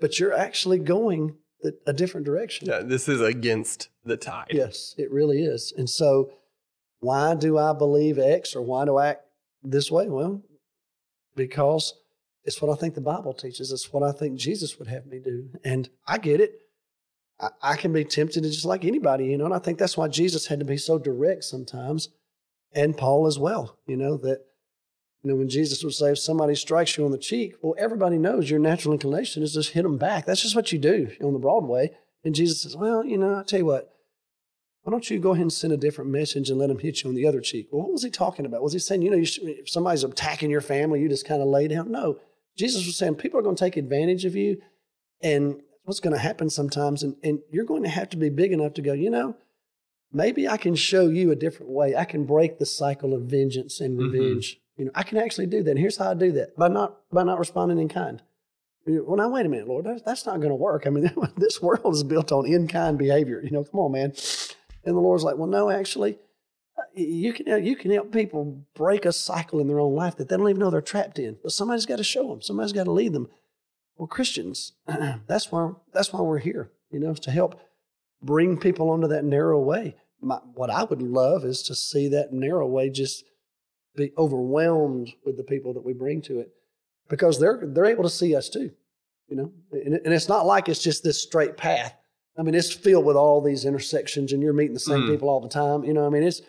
but 0.00 0.18
you're 0.18 0.32
actually 0.32 0.78
going 0.78 1.36
the- 1.62 1.78
a 1.86 1.92
different 1.92 2.26
direction. 2.26 2.68
yeah, 2.68 2.80
this 2.80 3.08
is 3.08 3.20
against 3.20 3.88
the 4.04 4.16
tide. 4.16 4.48
Yes, 4.50 4.94
it 4.98 5.10
really 5.10 5.42
is. 5.42 5.72
And 5.76 5.88
so, 5.88 6.32
why 7.00 7.34
do 7.34 7.56
I 7.58 7.72
believe 7.72 8.18
X 8.18 8.54
or 8.56 8.62
why 8.62 8.84
do 8.84 8.96
I 8.96 9.08
act 9.08 9.24
this 9.62 9.90
way? 9.90 10.08
Well, 10.08 10.42
because 11.36 11.94
it's 12.44 12.60
what 12.60 12.70
I 12.70 12.74
think 12.74 12.94
the 12.94 13.00
Bible 13.00 13.32
teaches. 13.34 13.70
It's 13.72 13.92
what 13.92 14.02
I 14.02 14.12
think 14.12 14.38
Jesus 14.38 14.78
would 14.78 14.88
have 14.88 15.06
me 15.06 15.18
do. 15.18 15.50
And 15.64 15.88
I 16.06 16.18
get 16.18 16.40
it. 16.40 16.52
I, 17.38 17.48
I 17.62 17.76
can 17.76 17.92
be 17.92 18.04
tempted 18.04 18.42
to 18.42 18.50
just 18.50 18.64
like 18.64 18.84
anybody, 18.84 19.26
you 19.26 19.38
know, 19.38 19.44
and 19.46 19.54
I 19.54 19.58
think 19.58 19.78
that's 19.78 19.96
why 19.96 20.08
Jesus 20.08 20.46
had 20.46 20.58
to 20.58 20.64
be 20.64 20.76
so 20.76 20.98
direct 20.98 21.44
sometimes, 21.44 22.08
and 22.74 22.96
Paul 22.96 23.26
as 23.26 23.38
well, 23.38 23.76
you 23.86 23.96
know, 23.96 24.16
that, 24.18 24.44
you 25.22 25.30
know, 25.30 25.36
when 25.36 25.48
Jesus 25.48 25.84
would 25.84 25.94
say, 25.94 26.12
if 26.12 26.18
somebody 26.18 26.54
strikes 26.54 26.96
you 26.96 27.04
on 27.04 27.10
the 27.10 27.18
cheek, 27.18 27.54
well, 27.62 27.74
everybody 27.78 28.16
knows 28.16 28.48
your 28.48 28.60
natural 28.60 28.94
inclination 28.94 29.42
is 29.42 29.54
just 29.54 29.72
hit 29.72 29.82
them 29.82 29.98
back. 29.98 30.24
That's 30.24 30.42
just 30.42 30.56
what 30.56 30.72
you 30.72 30.78
do 30.78 31.10
on 31.22 31.32
the 31.32 31.38
Broadway. 31.38 31.90
And 32.24 32.34
Jesus 32.34 32.62
says, 32.62 32.76
well, 32.76 33.04
you 33.04 33.18
know, 33.18 33.38
I 33.38 33.42
tell 33.42 33.58
you 33.58 33.66
what, 33.66 33.92
why 34.82 34.90
don't 34.92 35.10
you 35.10 35.18
go 35.18 35.32
ahead 35.32 35.42
and 35.42 35.52
send 35.52 35.72
a 35.72 35.76
different 35.76 36.10
message 36.10 36.48
and 36.48 36.58
let 36.58 36.68
them 36.68 36.78
hit 36.78 37.02
you 37.02 37.10
on 37.10 37.16
the 37.16 37.26
other 37.26 37.40
cheek? 37.40 37.68
Well, 37.70 37.82
what 37.82 37.92
was 37.92 38.02
he 38.02 38.10
talking 38.10 38.46
about? 38.46 38.62
Was 38.62 38.72
he 38.72 38.78
saying, 38.78 39.02
you 39.02 39.10
know, 39.10 39.16
you 39.16 39.26
should, 39.26 39.44
if 39.44 39.68
somebody's 39.68 40.04
attacking 40.04 40.50
your 40.50 40.62
family, 40.62 41.00
you 41.00 41.08
just 41.08 41.26
kind 41.26 41.42
of 41.42 41.48
lay 41.48 41.68
down? 41.68 41.90
No. 41.90 42.18
Jesus 42.56 42.86
was 42.86 42.96
saying 42.96 43.16
people 43.16 43.38
are 43.38 43.42
going 43.42 43.56
to 43.56 43.64
take 43.64 43.76
advantage 43.76 44.24
of 44.24 44.34
you. 44.36 44.60
And 45.22 45.60
what's 45.84 46.00
going 46.00 46.14
to 46.14 46.20
happen 46.20 46.48
sometimes, 46.48 47.02
and, 47.02 47.16
and 47.22 47.40
you're 47.50 47.66
going 47.66 47.82
to 47.82 47.90
have 47.90 48.08
to 48.10 48.16
be 48.16 48.30
big 48.30 48.52
enough 48.52 48.72
to 48.74 48.82
go, 48.82 48.94
you 48.94 49.10
know, 49.10 49.36
maybe 50.12 50.48
I 50.48 50.56
can 50.56 50.74
show 50.74 51.08
you 51.08 51.30
a 51.30 51.36
different 51.36 51.72
way. 51.72 51.94
I 51.96 52.04
can 52.04 52.24
break 52.24 52.58
the 52.58 52.66
cycle 52.66 53.14
of 53.14 53.22
vengeance 53.22 53.80
and 53.80 53.98
Mhm. 53.98 54.12
revenge. 54.12 54.60
You 54.76 54.86
know, 54.86 54.90
I 54.94 55.02
can 55.02 55.18
actually 55.18 55.46
do 55.46 55.62
that. 55.62 55.70
And 55.70 55.78
here's 55.78 55.96
how 55.98 56.10
I 56.10 56.14
do 56.14 56.32
that 56.32 56.56
by 56.56 56.68
not 56.68 57.00
by 57.12 57.22
not 57.22 57.38
responding 57.38 57.78
in 57.78 57.88
kind. 57.88 58.22
Well, 58.86 59.16
now 59.16 59.28
wait 59.28 59.44
a 59.46 59.48
minute, 59.48 59.68
Lord. 59.68 59.84
That's, 59.84 60.02
that's 60.02 60.26
not 60.26 60.38
going 60.38 60.48
to 60.48 60.54
work. 60.56 60.86
I 60.86 60.90
mean, 60.90 61.10
this 61.36 61.60
world 61.60 61.94
is 61.94 62.02
built 62.02 62.32
on 62.32 62.46
in 62.46 62.66
kind 62.66 62.96
behavior. 62.98 63.40
You 63.44 63.50
know, 63.50 63.62
come 63.64 63.78
on, 63.80 63.92
man. 63.92 64.12
And 64.84 64.96
the 64.96 65.00
Lord's 65.00 65.22
like, 65.22 65.36
well, 65.36 65.46
no, 65.46 65.68
actually, 65.70 66.18
uh, 66.78 66.82
you 66.94 67.34
can 67.34 67.62
you 67.64 67.76
can 67.76 67.90
help 67.90 68.10
people 68.10 68.64
break 68.74 69.04
a 69.04 69.12
cycle 69.12 69.60
in 69.60 69.68
their 69.68 69.78
own 69.80 69.94
life 69.94 70.16
that 70.16 70.28
they 70.28 70.36
don't 70.36 70.48
even 70.48 70.60
know 70.60 70.70
they're 70.70 70.80
trapped 70.80 71.18
in. 71.18 71.36
But 71.42 71.52
somebody's 71.52 71.84
got 71.86 71.96
to 71.96 72.04
show 72.04 72.28
them. 72.28 72.40
Somebody's 72.40 72.72
got 72.72 72.84
to 72.84 72.90
lead 72.92 73.12
them. 73.12 73.28
Well, 73.98 74.06
Christians, 74.08 74.72
that's 75.26 75.52
why 75.52 75.72
that's 75.92 76.10
why 76.12 76.22
we're 76.22 76.38
here. 76.38 76.70
You 76.90 77.00
know, 77.00 77.12
to 77.12 77.30
help 77.30 77.60
bring 78.22 78.56
people 78.58 78.90
onto 78.90 79.08
that 79.08 79.24
narrow 79.24 79.60
way. 79.60 79.96
My, 80.20 80.36
what 80.54 80.70
I 80.70 80.84
would 80.84 81.02
love 81.02 81.44
is 81.44 81.62
to 81.64 81.74
see 81.74 82.08
that 82.08 82.32
narrow 82.32 82.66
way 82.66 82.90
just 82.90 83.24
be 83.96 84.12
overwhelmed 84.18 85.12
with 85.24 85.36
the 85.36 85.44
people 85.44 85.72
that 85.74 85.84
we 85.84 85.92
bring 85.92 86.22
to 86.22 86.40
it, 86.40 86.50
because 87.08 87.40
they're 87.40 87.60
they're 87.66 87.86
able 87.86 88.04
to 88.04 88.10
see 88.10 88.36
us 88.36 88.48
too. 88.48 88.70
You 89.28 89.36
know, 89.36 89.52
and, 89.72 89.94
and 89.94 90.12
it's 90.12 90.28
not 90.28 90.44
like 90.46 90.68
it's 90.68 90.82
just 90.82 91.02
this 91.04 91.22
straight 91.22 91.56
path. 91.56 91.94
I 92.38 92.42
mean, 92.42 92.54
it's 92.54 92.72
filled 92.72 93.04
with 93.04 93.16
all 93.16 93.40
these 93.40 93.64
intersections, 93.64 94.32
and 94.32 94.42
you're 94.42 94.52
meeting 94.52 94.74
the 94.74 94.80
same 94.80 95.02
Mm. 95.02 95.08
people 95.08 95.28
all 95.28 95.40
the 95.40 95.48
time. 95.48 95.84
You 95.84 95.92
know, 95.92 96.06
I 96.06 96.10
mean, 96.10 96.22
it's 96.22 96.42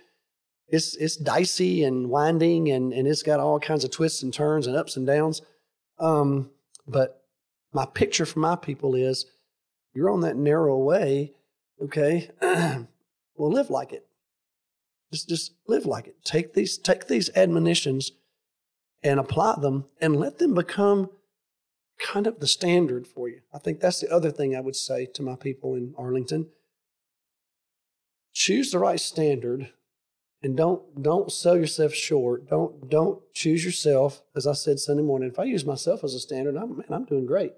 it's 0.67 0.95
it's 0.95 1.15
dicey 1.15 1.83
and 1.83 2.09
winding, 2.09 2.69
and 2.71 2.93
and 2.93 3.07
it's 3.07 3.23
got 3.23 3.39
all 3.39 3.59
kinds 3.59 3.83
of 3.83 3.91
twists 3.91 4.23
and 4.23 4.33
turns 4.33 4.67
and 4.67 4.75
ups 4.75 4.97
and 4.97 5.05
downs. 5.07 5.41
Um, 5.99 6.49
but 6.87 7.23
my 7.73 7.85
picture 7.85 8.25
for 8.25 8.39
my 8.39 8.55
people 8.55 8.95
is, 8.95 9.25
you're 9.93 10.09
on 10.09 10.21
that 10.21 10.35
narrow 10.35 10.77
way, 10.77 11.33
okay? 11.81 12.29
well, 12.41 12.87
live 13.51 13.69
like 13.69 13.93
it. 13.93 14.05
Just 15.11 15.27
just 15.27 15.53
live 15.67 15.85
like 15.85 16.07
it. 16.07 16.23
Take 16.23 16.53
these 16.53 16.77
take 16.77 17.07
these 17.07 17.29
admonitions 17.35 18.11
and 19.03 19.19
apply 19.19 19.55
them, 19.59 19.85
and 19.99 20.15
let 20.15 20.37
them 20.37 20.53
become 20.53 21.09
kind 21.99 22.27
of 22.27 22.39
the 22.39 22.47
standard 22.47 23.07
for 23.07 23.27
you. 23.27 23.41
I 23.53 23.59
think 23.59 23.79
that's 23.79 23.99
the 23.99 24.13
other 24.13 24.31
thing 24.31 24.55
I 24.55 24.61
would 24.61 24.75
say 24.75 25.05
to 25.07 25.23
my 25.23 25.35
people 25.35 25.75
in 25.75 25.93
Arlington. 25.97 26.49
Choose 28.33 28.71
the 28.71 28.79
right 28.79 28.99
standard 28.99 29.71
and 30.43 30.57
don't 30.57 31.01
don't 31.01 31.31
sell 31.31 31.57
yourself 31.57 31.93
short. 31.93 32.49
Don't 32.49 32.89
don't 32.89 33.21
choose 33.33 33.63
yourself. 33.63 34.21
As 34.35 34.47
I 34.47 34.53
said 34.53 34.79
Sunday 34.79 35.03
morning, 35.03 35.29
if 35.29 35.39
I 35.39 35.43
use 35.43 35.65
myself 35.65 36.03
as 36.03 36.13
a 36.13 36.19
standard, 36.19 36.55
I'm 36.55 36.77
man, 36.77 36.87
I'm 36.89 37.05
doing 37.05 37.25
great. 37.25 37.53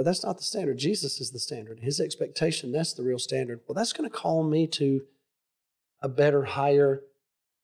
But 0.00 0.06
that's 0.06 0.24
not 0.24 0.38
the 0.38 0.42
standard. 0.44 0.78
Jesus 0.78 1.20
is 1.20 1.30
the 1.30 1.38
standard. 1.38 1.80
His 1.80 2.00
expectation, 2.00 2.72
that's 2.72 2.94
the 2.94 3.02
real 3.02 3.18
standard. 3.18 3.60
Well, 3.68 3.74
that's 3.74 3.92
going 3.92 4.08
to 4.08 4.16
call 4.16 4.42
me 4.42 4.66
to 4.68 5.02
a 6.00 6.08
better, 6.08 6.44
higher 6.44 7.02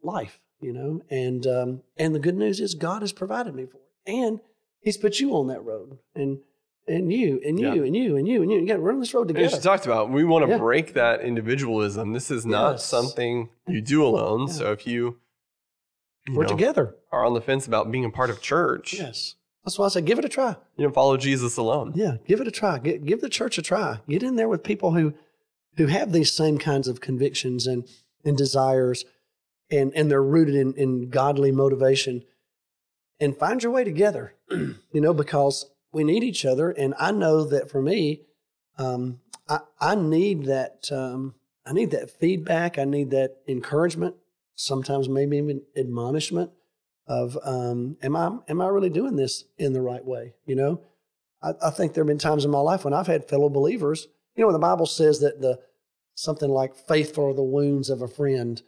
life, 0.03 0.38
you 0.61 0.75
know. 0.75 1.01
And 1.09 1.46
um, 1.46 1.81
and 1.96 2.14
the 2.14 2.18
good 2.18 2.37
news 2.37 2.61
is 2.61 2.75
God 2.75 3.01
has 3.01 3.11
provided 3.14 3.55
me 3.55 3.64
for 3.64 3.79
it, 3.79 3.88
and 4.07 4.40
He's 4.83 4.99
put 4.99 5.18
you 5.18 5.35
on 5.35 5.46
that 5.46 5.64
road. 5.64 5.96
And 6.14 6.40
and 6.87 7.11
you 7.11 7.40
and 7.42 7.59
you 7.59 7.68
Yeah. 7.68 7.83
and 7.85 7.96
you 7.96 8.16
and 8.16 8.29
you 8.29 8.42
and 8.42 8.53
you. 8.53 8.61
You 8.61 8.66
got 8.66 8.75
to 8.77 8.81
run 8.83 9.01
this 9.01 9.14
road 9.14 9.31
And 9.31 9.38
as 9.38 9.53
together. 9.53 9.57
you 9.57 9.62
talked 9.62 9.87
about, 9.87 10.11
we 10.12 10.22
want 10.25 10.44
to 10.44 10.51
Yeah. 10.51 10.59
break 10.59 10.92
that 10.92 11.22
individualism. 11.22 12.12
This 12.12 12.31
is 12.31 12.44
not 12.44 12.72
Yes. 12.72 12.85
something 12.85 13.49
you 13.66 13.81
do 13.81 14.05
alone. 14.05 14.49
Yeah. 14.49 14.53
So 14.53 14.72
if 14.72 14.87
you, 14.87 15.16
you 16.29 16.35
We're 16.35 16.42
know, 16.42 16.51
together. 16.51 16.96
are 17.11 17.25
on 17.25 17.33
the 17.33 17.40
fence 17.40 17.66
about 17.66 17.90
being 17.90 18.05
a 18.05 18.11
part 18.11 18.29
of 18.29 18.42
church, 18.42 18.92
Yes. 18.92 19.37
That's 19.67 19.81
why 19.81 19.87
I 19.87 19.89
say 19.89 20.01
give 20.01 20.21
it 20.21 20.25
a 20.25 20.29
try. 20.29 20.55
you 20.77 20.85
don't 20.85 20.95
follow 20.95 21.17
Jesus 21.17 21.57
alone. 21.57 21.93
Yeah, 21.97 22.19
give 22.25 22.41
it 22.41 22.47
a 22.47 22.53
try. 22.53 22.79
Get, 22.79 23.05
give 23.05 23.21
the 23.21 23.29
church 23.29 23.59
a 23.59 23.63
try. 23.63 23.99
Get 24.09 24.23
in 24.23 24.37
there 24.37 24.49
with 24.49 24.63
people 24.63 24.93
who 24.93 25.13
who 25.77 25.89
have 25.89 26.13
these 26.13 26.33
same 26.33 26.57
kinds 26.57 26.87
of 26.87 27.01
convictions 27.01 27.67
and 27.67 27.85
and 28.25 28.39
desires, 28.39 29.05
and 29.69 29.93
and 29.97 30.09
they're 30.09 30.23
rooted 30.23 30.55
in 30.55 30.73
in 30.75 31.11
godly 31.11 31.51
motivation. 31.51 32.23
And 33.19 33.37
find 33.37 33.61
your 33.61 33.73
way 33.73 33.83
together. 33.83 34.35
you 34.51 35.01
know, 35.01 35.13
because 35.13 35.67
we 35.91 36.05
need 36.05 36.23
each 36.23 36.45
other. 36.45 36.71
And 36.71 36.95
I 37.01 37.11
know 37.11 37.43
that 37.45 37.69
for 37.69 37.83
me, 37.83 38.23
um, 38.79 39.19
I 39.49 39.59
I 39.81 39.95
need 39.97 40.45
that. 40.45 40.87
Um, 40.93 41.35
I 41.67 41.73
need 41.73 41.91
that 41.91 42.09
feedback. 42.09 42.79
I 42.79 42.85
need 42.85 43.11
that 43.11 43.39
encouragement. 43.49 44.15
Sometimes 44.55 45.09
maybe 45.09 45.39
even 45.39 45.63
admonishment 45.77 46.53
of 47.07 47.38
um, 47.45 47.97
am 48.03 48.16
I 48.16 48.38
am 48.49 48.61
I 48.61 48.69
really 48.69 48.90
doing 48.90 49.16
this 49.16 49.45
in 49.59 49.73
the 49.73 49.83
right 49.83 50.05
way? 50.05 50.35
You 50.45 50.57
know, 50.57 50.81
I, 51.42 51.53
I 51.62 51.71
think 51.71 51.95
there 51.95 52.03
have 52.03 52.09
been 52.09 52.19
times 52.19 52.45
in 52.45 52.51
my 52.51 52.61
life 52.61 52.85
when 52.85 52.95
I've 52.95 53.07
had 53.07 53.29
fellow 53.29 53.49
believers. 53.49 54.09
You 54.35 54.42
know, 54.42 54.49
when 54.49 54.55
the 54.55 54.59
Bible 54.59 54.87
says 54.87 55.21
that 55.21 55.40
the 55.40 55.61
something 56.14 56.51
like 56.51 56.75
faithful 56.75 57.27
are 57.27 57.35
the 57.35 57.42
wounds 57.42 57.90
of 57.90 58.03
a 58.03 58.09
friend. 58.09 58.62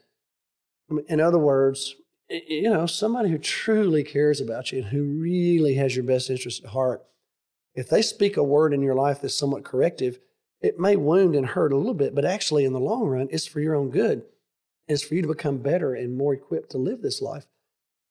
In 1.08 1.20
other 1.20 1.38
words, 1.38 1.96
you 2.30 2.70
know, 2.70 2.86
somebody 2.86 3.30
who 3.30 3.38
truly 3.38 4.04
cares 4.04 4.40
about 4.40 4.70
you 4.70 4.78
and 4.78 4.88
who 4.88 5.20
really 5.20 5.74
has 5.74 5.96
your 5.96 6.04
best 6.04 6.30
interest 6.30 6.64
at 6.64 6.70
heart. 6.70 7.04
If 7.74 7.88
they 7.88 8.02
speak 8.02 8.36
a 8.36 8.42
word 8.42 8.72
in 8.72 8.82
your 8.82 8.94
life 8.94 9.20
that's 9.20 9.36
somewhat 9.36 9.64
corrective, 9.64 10.18
it 10.60 10.78
may 10.78 10.96
wound 10.96 11.34
and 11.34 11.46
hurt 11.46 11.72
a 11.72 11.76
little 11.76 11.94
bit, 11.94 12.14
but 12.14 12.24
actually, 12.24 12.64
in 12.64 12.72
the 12.72 12.80
long 12.80 13.06
run, 13.06 13.28
it's 13.30 13.46
for 13.46 13.60
your 13.60 13.74
own 13.74 13.90
good. 13.90 14.22
It's 14.88 15.02
for 15.02 15.14
you 15.14 15.22
to 15.22 15.28
become 15.28 15.58
better 15.58 15.94
and 15.94 16.16
more 16.16 16.34
equipped 16.34 16.70
to 16.70 16.78
live 16.78 17.02
this 17.02 17.22
life. 17.22 17.46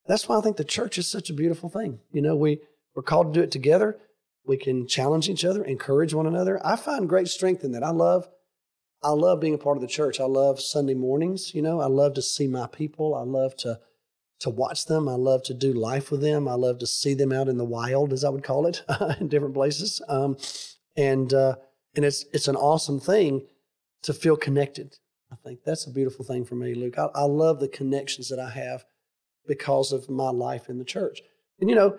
That's 0.08 0.28
why 0.28 0.38
I 0.38 0.42
think 0.42 0.58
the 0.58 0.64
church 0.64 0.98
is 0.98 1.08
such 1.08 1.30
a 1.30 1.34
beautiful 1.34 1.70
thing. 1.70 2.00
You 2.12 2.22
know, 2.22 2.36
we, 2.36 2.62
we're 2.96 3.04
called 3.04 3.34
to 3.34 3.40
do 3.40 3.44
it 3.44 3.52
together. 3.52 4.00
We 4.46 4.58
can 4.58 4.88
challenge 4.88 5.30
each 5.30 5.44
other, 5.44 5.64
encourage 5.64 6.14
one 6.14 6.28
another. 6.28 6.66
I 6.66 6.78
find 6.78 7.10
great 7.10 7.28
strength 7.28 7.64
in 7.64 7.74
that. 7.74 7.84
I 7.84 7.90
love, 7.90 8.30
I 9.04 9.10
love 9.10 9.42
being 9.42 9.54
a 9.54 9.58
part 9.58 9.78
of 9.78 9.82
the 9.82 9.88
church. 9.88 10.20
I 10.20 10.26
love 10.26 10.62
Sunday 10.62 10.94
mornings. 10.94 11.54
You 11.54 11.62
know, 11.62 11.82
I 11.82 11.88
love 11.88 12.14
to 12.14 12.22
see 12.22 12.48
my 12.48 12.68
people. 12.68 13.14
I 13.14 13.24
love 13.24 13.56
to 13.58 13.80
to 14.40 14.50
watch 14.50 14.86
them. 14.86 15.10
I 15.10 15.16
love 15.16 15.44
to 15.44 15.54
do 15.54 15.74
life 15.74 16.12
with 16.12 16.22
them. 16.22 16.48
I 16.48 16.54
love 16.54 16.78
to 16.80 16.88
see 16.88 17.14
them 17.14 17.32
out 17.32 17.48
in 17.48 17.58
the 17.58 17.66
wild, 17.66 18.14
as 18.14 18.24
I 18.24 18.30
would 18.30 18.44
call 18.44 18.68
it, 18.68 18.84
in 19.20 19.30
different 19.30 19.56
places. 19.56 20.02
Um, 20.08 20.38
and 20.96 21.34
uh, 21.34 21.56
and 21.96 22.06
it's 22.06 22.26
it's 22.34 22.48
an 22.48 22.56
awesome 22.56 23.00
thing 23.00 23.48
to 24.04 24.14
feel 24.14 24.38
connected. 24.38 24.98
I 25.32 25.36
think 25.44 25.64
that's 25.66 25.88
a 25.88 25.92
beautiful 25.92 26.24
thing 26.24 26.46
for 26.46 26.56
me, 26.56 26.74
Luke. 26.74 26.98
I, 26.98 27.08
I 27.16 27.24
love 27.24 27.60
the 27.60 27.68
connections 27.68 28.30
that 28.30 28.40
I 28.40 28.52
have 28.52 28.86
because 29.48 29.92
of 29.92 30.10
my 30.10 30.30
life 30.30 30.70
in 30.70 30.78
the 30.78 30.86
church. 30.86 31.22
And 31.60 31.70
you 31.70 31.76
know, 31.76 31.98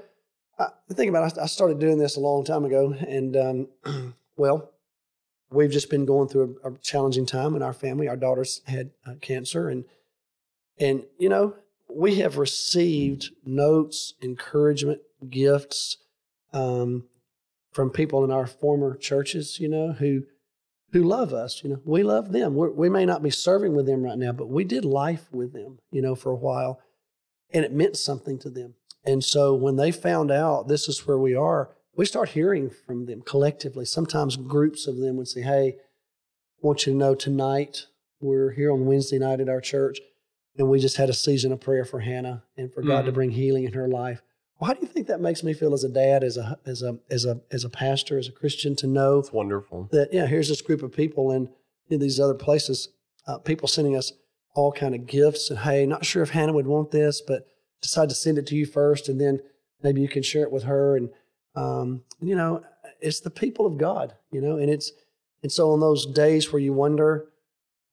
I, 0.59 0.69
the 0.89 0.95
thing 0.95 1.09
about 1.09 1.33
it, 1.33 1.39
I 1.39 1.47
started 1.47 1.79
doing 1.79 1.99
this 1.99 2.17
a 2.17 2.21
long 2.21 2.45
time 2.45 2.65
ago, 2.65 2.95
and 3.07 3.37
um, 3.37 4.15
well, 4.37 4.71
we've 5.51 5.71
just 5.71 5.91
been 5.91 6.05
going 6.05 6.29
through 6.29 6.59
a, 6.65 6.71
a 6.71 6.79
challenging 6.79 7.27
time 7.27 7.55
in 7.55 7.63
our 7.63 7.73
family. 7.73 8.09
Our 8.09 8.17
daughter's 8.17 8.63
had 8.67 8.91
uh, 9.07 9.15
cancer, 9.21 9.69
and 9.69 9.85
and 10.79 11.05
you 11.19 11.29
know, 11.29 11.55
we 11.89 12.17
have 12.17 12.39
received 12.39 13.31
notes, 13.45 14.15
encouragement, 14.23 15.01
gifts 15.29 15.99
um, 16.53 17.05
from 17.73 17.91
people 17.91 18.25
in 18.25 18.31
our 18.31 18.47
former 18.47 18.97
churches. 18.97 19.59
You 19.61 19.69
know, 19.69 19.93
who 19.93 20.25
who 20.93 21.03
love 21.03 21.33
us. 21.33 21.63
You 21.63 21.71
know, 21.71 21.81
we 21.85 22.03
love 22.03 22.33
them. 22.33 22.55
We're, 22.55 22.71
we 22.71 22.89
may 22.89 23.05
not 23.05 23.23
be 23.23 23.31
serving 23.31 23.75
with 23.75 23.87
them 23.87 24.03
right 24.03 24.19
now, 24.19 24.33
but 24.33 24.49
we 24.49 24.65
did 24.65 24.85
life 24.85 25.29
with 25.33 25.53
them. 25.53 25.79
You 25.91 26.03
know, 26.03 26.15
for 26.15 26.31
a 26.31 26.37
while, 26.37 26.81
and 27.51 27.65
it 27.65 27.73
meant 27.73 27.97
something 27.97 28.39
to 28.41 28.51
them. 28.51 28.75
And 29.05 29.25
so 29.25 29.55
when 29.55 29.77
they 29.77 29.91
found 29.91 30.31
out 30.31 30.69
this 30.69 30.89
is 30.89 31.07
where 31.07 31.19
we 31.19 31.35
are, 31.35 31.71
we 31.97 32.05
start 32.05 32.31
hearing 32.31 32.71
from 32.71 33.07
them 33.07 33.23
collectively. 33.23 33.85
Sometimes 33.85 34.37
groups 34.37 34.87
of 34.87 34.99
them 34.99 35.17
would 35.17 35.29
say, 35.29 35.41
"Hey, 35.43 35.77
I 35.79 36.67
want 36.67 36.87
you 36.87 36.93
to 36.93 36.99
know 36.99 37.15
tonight 37.15 37.87
we're 38.21 38.51
here 38.51 38.71
on 38.73 38.87
Wednesday 38.87 39.19
night 39.19 39.41
at 39.41 39.49
our 39.49 39.61
church, 39.61 40.01
and 40.57 40.69
we 40.69 40.79
just 40.81 40.97
had 40.97 41.09
a 41.09 41.15
season 41.15 41.53
of 41.53 41.61
prayer 41.61 41.85
for 41.85 42.01
Hannah 42.01 42.45
and 42.57 42.73
for 42.73 42.83
God 42.83 43.05
to 43.07 43.11
Mhm. 43.11 43.15
bring 43.15 43.31
healing 43.31 43.65
in 43.65 43.73
her 43.73 43.89
life." 43.89 44.23
Why 44.59 44.75
do 44.75 44.81
you 44.81 44.89
think 44.89 45.07
that 45.07 45.21
makes 45.21 45.45
me 45.45 45.53
feel 45.53 45.73
as 45.73 45.85
a 45.85 45.89
dad, 45.89 46.25
as 46.25 46.37
a 46.37 46.59
as 46.67 46.83
a 46.83 46.99
as 47.11 47.25
a 47.25 47.41
as 47.53 47.65
a 47.65 47.69
pastor, 47.71 48.19
as 48.19 48.27
a 48.29 48.33
Christian, 48.33 48.75
to 48.77 48.89
know 48.89 49.21
It's 49.21 49.33
wonderful. 49.33 49.89
that 49.93 50.13
yeah, 50.13 50.27
here's 50.27 50.49
this 50.49 50.61
group 50.63 50.83
of 50.83 50.91
people 50.93 51.31
and 51.31 51.49
in 51.89 52.01
these 52.01 52.19
other 52.21 52.35
places, 52.35 52.89
uh, 53.29 53.39
people 53.39 53.69
sending 53.69 53.97
us 53.97 54.13
all 54.59 54.73
kind 54.73 54.93
of 54.93 55.07
gifts 55.07 55.51
and 55.51 55.61
hey, 55.61 55.87
not 55.87 56.05
sure 56.05 56.21
if 56.21 56.31
Hannah 56.31 56.53
would 56.53 56.67
want 56.67 56.91
this, 56.91 57.23
but 57.25 57.47
decide 57.81 58.09
to 58.09 58.15
send 58.17 58.39
it 58.39 58.47
to 58.49 58.57
you 58.57 58.67
first, 58.67 59.09
and 59.09 59.21
then 59.21 59.39
maybe 59.85 60.01
you 60.01 60.09
can 60.09 60.25
share 60.25 60.43
it 60.43 60.51
with 60.51 60.65
her. 60.65 60.97
And 60.97 61.11
um, 61.55 62.03
you 62.21 62.35
know, 62.35 62.65
it's 63.01 63.21
the 63.21 63.31
people 63.31 63.67
of 63.67 63.79
God, 63.79 64.15
you 64.33 64.41
know, 64.41 64.57
and 64.57 64.69
it's 64.69 64.91
and 65.45 65.53
so 65.53 65.71
on 65.71 65.79
those 65.79 66.07
days 66.07 66.53
where 66.53 66.61
you 66.61 66.73
wonder, 66.73 67.29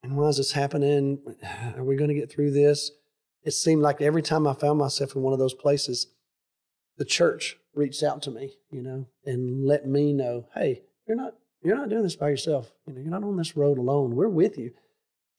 and 0.01 0.17
why 0.17 0.28
is 0.28 0.38
this 0.38 0.54
happening? 0.54 1.19
Are 1.78 1.84
we 1.84 1.95
going 1.95 2.10
to 2.10 2.15
get 2.15 2.32
through 2.32 2.49
this? 2.49 2.89
It 3.43 3.51
seemed 3.51 3.84
like 3.84 4.01
every 4.01 4.23
time 4.23 4.47
I 4.47 4.56
found 4.56 4.80
myself 4.80 5.15
in 5.15 5.21
one 5.21 5.34
of 5.34 5.39
those 5.39 5.54
places, 5.54 6.08
the 6.97 7.06
church 7.06 7.58
reached 7.75 8.01
out 8.01 8.23
to 8.23 8.32
me, 8.32 8.54
you 8.71 8.82
know, 8.82 9.06
and 9.23 9.67
let 9.67 9.86
me 9.86 10.13
know, 10.13 10.47
hey, 10.56 10.82
you're 11.08 11.15
not 11.15 11.36
you're 11.62 11.78
not 11.78 11.89
doing 11.89 12.01
this 12.01 12.15
by 12.15 12.30
yourself. 12.30 12.71
You 12.88 12.93
know, 12.93 13.01
you're 13.01 13.12
not 13.12 13.23
on 13.23 13.38
this 13.38 13.56
road 13.56 13.78
alone. 13.78 14.15
We're 14.15 14.30
with 14.30 14.58
you. 14.58 14.71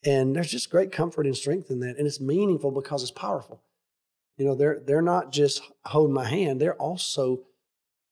And 0.04 0.36
there's 0.36 0.50
just 0.50 0.70
great 0.70 0.92
comfort 0.92 1.26
and 1.26 1.36
strength 1.36 1.70
in 1.70 1.80
that. 1.80 1.96
And 1.96 2.06
it's 2.06 2.20
meaningful 2.20 2.70
because 2.70 3.02
it's 3.02 3.10
powerful. 3.10 3.62
You 4.36 4.44
know, 4.44 4.54
they're 4.54 4.80
they're 4.80 5.02
not 5.02 5.32
just 5.32 5.62
holding 5.86 6.14
my 6.14 6.26
hand, 6.26 6.60
they're 6.60 6.74
also 6.74 7.42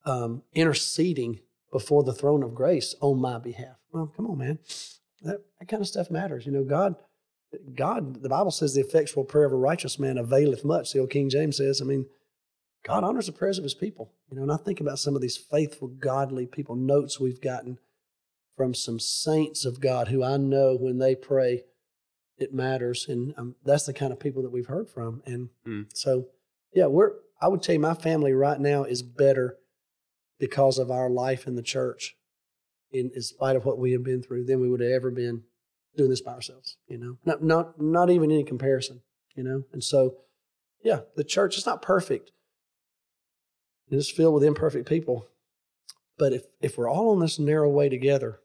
um, 0.06 0.42
interceding 0.54 1.40
before 1.70 2.02
the 2.02 2.14
throne 2.14 2.42
of 2.42 2.54
grace 2.54 2.94
on 3.00 3.20
my 3.20 3.38
behalf. 3.38 3.76
Well, 3.92 4.12
come 4.14 4.26
on, 4.26 4.38
man. 4.38 4.58
That, 5.22 5.40
that 5.58 5.68
kind 5.68 5.80
of 5.80 5.88
stuff 5.88 6.10
matters. 6.10 6.46
You 6.46 6.52
know, 6.52 6.64
God, 6.64 6.96
God, 7.74 8.22
the 8.22 8.28
Bible 8.28 8.50
says 8.50 8.74
the 8.74 8.80
effectual 8.80 9.24
prayer 9.24 9.46
of 9.46 9.52
a 9.52 9.56
righteous 9.56 9.98
man 9.98 10.18
availeth 10.18 10.64
much. 10.64 10.92
The 10.92 11.00
old 11.00 11.10
King 11.10 11.28
James 11.28 11.56
says, 11.56 11.80
I 11.80 11.84
mean, 11.84 12.06
God 12.84 13.02
honors 13.02 13.26
the 13.26 13.32
prayers 13.32 13.58
of 13.58 13.64
his 13.64 13.74
people. 13.74 14.12
You 14.30 14.36
know, 14.36 14.42
and 14.42 14.52
I 14.52 14.56
think 14.56 14.80
about 14.80 14.98
some 14.98 15.16
of 15.16 15.22
these 15.22 15.36
faithful, 15.36 15.88
godly 15.88 16.46
people, 16.46 16.76
notes 16.76 17.18
we've 17.18 17.40
gotten 17.40 17.78
from 18.56 18.74
some 18.74 19.00
saints 19.00 19.64
of 19.64 19.80
God 19.80 20.08
who 20.08 20.22
I 20.22 20.36
know 20.36 20.76
when 20.76 20.98
they 20.98 21.14
pray, 21.14 21.64
it 22.38 22.52
matters. 22.52 23.06
And 23.08 23.34
um, 23.36 23.56
that's 23.64 23.86
the 23.86 23.92
kind 23.94 24.12
of 24.12 24.20
people 24.20 24.42
that 24.42 24.50
we've 24.52 24.66
heard 24.66 24.88
from. 24.88 25.22
And 25.26 25.50
Mm. 25.66 25.86
so, 25.94 26.26
yeah, 26.72 26.86
we're, 26.86 27.12
I 27.40 27.48
would 27.48 27.62
tell 27.62 27.74
you 27.74 27.80
my 27.80 27.94
family 27.94 28.32
right 28.32 28.58
now 28.60 28.84
is 28.84 29.02
better 29.02 29.58
because 30.38 30.78
of 30.78 30.90
our 30.90 31.08
life 31.08 31.46
in 31.46 31.54
the 31.54 31.62
church, 31.62 32.16
in, 32.90 33.10
in 33.14 33.22
spite 33.22 33.56
of 33.56 33.64
what 33.64 33.78
we 33.78 33.92
have 33.92 34.02
been 34.02 34.22
through, 34.22 34.44
than 34.44 34.60
we 34.60 34.68
would 34.68 34.80
have 34.80 34.90
ever 34.90 35.10
been 35.10 35.44
doing 35.96 36.10
this 36.10 36.20
by 36.20 36.32
ourselves, 36.32 36.76
you 36.88 36.98
know, 36.98 37.18
not, 37.24 37.42
not, 37.42 37.80
not 37.80 38.10
even 38.10 38.32
any 38.32 38.42
comparison, 38.42 39.02
you 39.36 39.44
know? 39.44 39.62
And 39.72 39.82
so, 39.84 40.16
yeah, 40.82 41.00
the 41.16 41.22
church 41.24 41.56
is 41.56 41.66
not 41.66 41.82
perfect. 41.82 42.32
It 43.90 43.96
is 43.96 44.10
filled 44.10 44.34
with 44.34 44.42
imperfect 44.42 44.88
people. 44.88 45.28
But 46.18 46.32
if, 46.32 46.42
if 46.60 46.76
we're 46.76 46.90
all 46.90 47.10
on 47.10 47.20
this 47.20 47.38
narrow 47.38 47.68
way 47.68 47.88
together, 47.88 48.40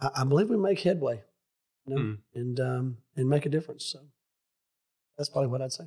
I, 0.00 0.10
I 0.16 0.24
believe 0.24 0.50
we 0.50 0.56
make 0.56 0.80
headway, 0.80 1.22
you 1.88 1.94
know, 1.94 2.00
Hmm. 2.02 2.14
and 2.34 2.60
um, 2.60 2.96
and 3.16 3.28
make 3.28 3.46
a 3.46 3.48
difference. 3.48 3.84
So 3.84 4.00
that's 5.16 5.28
probably 5.28 5.48
what 5.48 5.62
I'd 5.62 5.72
say. 5.72 5.84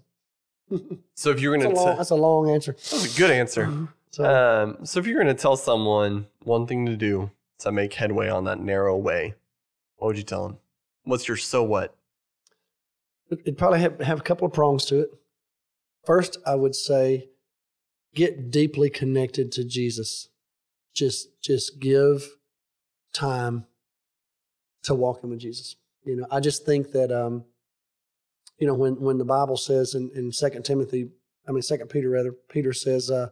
So 1.15 1.29
if 1.29 1.39
you're 1.41 1.55
going 1.57 1.75
to, 1.75 1.95
that's 1.97 2.09
a 2.11 2.15
long 2.15 2.49
answer. 2.49 2.71
that 2.71 2.93
was 2.93 3.13
a 3.15 3.19
good 3.19 3.29
answer. 3.31 3.87
So 4.11 4.23
Um, 4.25 4.85
so 4.85 4.99
if 4.99 5.05
you're 5.05 5.21
going 5.21 5.33
to 5.35 5.39
tell 5.41 5.55
someone 5.57 6.27
one 6.43 6.65
thing 6.65 6.85
to 6.87 6.95
do 6.97 7.29
to 7.59 7.71
make 7.71 7.93
headway 7.93 8.29
on 8.29 8.45
that 8.45 8.59
narrow 8.59 8.97
way, 8.97 9.35
what 9.97 10.07
would 10.07 10.17
you 10.17 10.23
tell 10.23 10.47
them? 10.47 10.57
What's 11.03 11.27
your 11.27 11.37
so 11.37 11.61
what? 11.63 11.95
it'd 13.29 13.57
probably 13.57 13.79
have, 13.79 13.99
have 14.01 14.19
a 14.19 14.23
couple 14.23 14.45
of 14.45 14.53
prongs 14.53 14.85
to 14.85 14.99
it. 14.99 15.09
First, 16.05 16.37
I 16.45 16.55
would 16.55 16.75
say 16.75 17.29
get 18.13 18.49
deeply 18.51 18.89
connected 18.89 19.51
to 19.53 19.63
Jesus. 19.63 20.29
Just 20.93 21.39
just 21.41 21.79
give 21.79 22.37
time 23.13 23.65
to 24.83 24.93
walking 24.95 25.29
with 25.29 25.39
Jesus. 25.39 25.75
You 26.03 26.17
know, 26.17 26.27
I 26.31 26.39
just 26.39 26.65
think 26.65 26.91
that 26.91 27.11
um, 27.11 27.45
you 28.57 28.67
know, 28.67 28.73
when 28.73 28.99
when 28.99 29.17
the 29.17 29.25
Bible 29.25 29.57
says 29.57 29.95
in, 29.95 30.11
in 30.15 30.31
Second 30.31 30.63
Timothy, 30.63 31.09
I 31.47 31.51
mean 31.51 31.61
Second 31.61 31.89
Peter 31.89 32.09
rather, 32.09 32.31
Peter 32.49 32.73
says 32.73 33.09
uh 33.09 33.29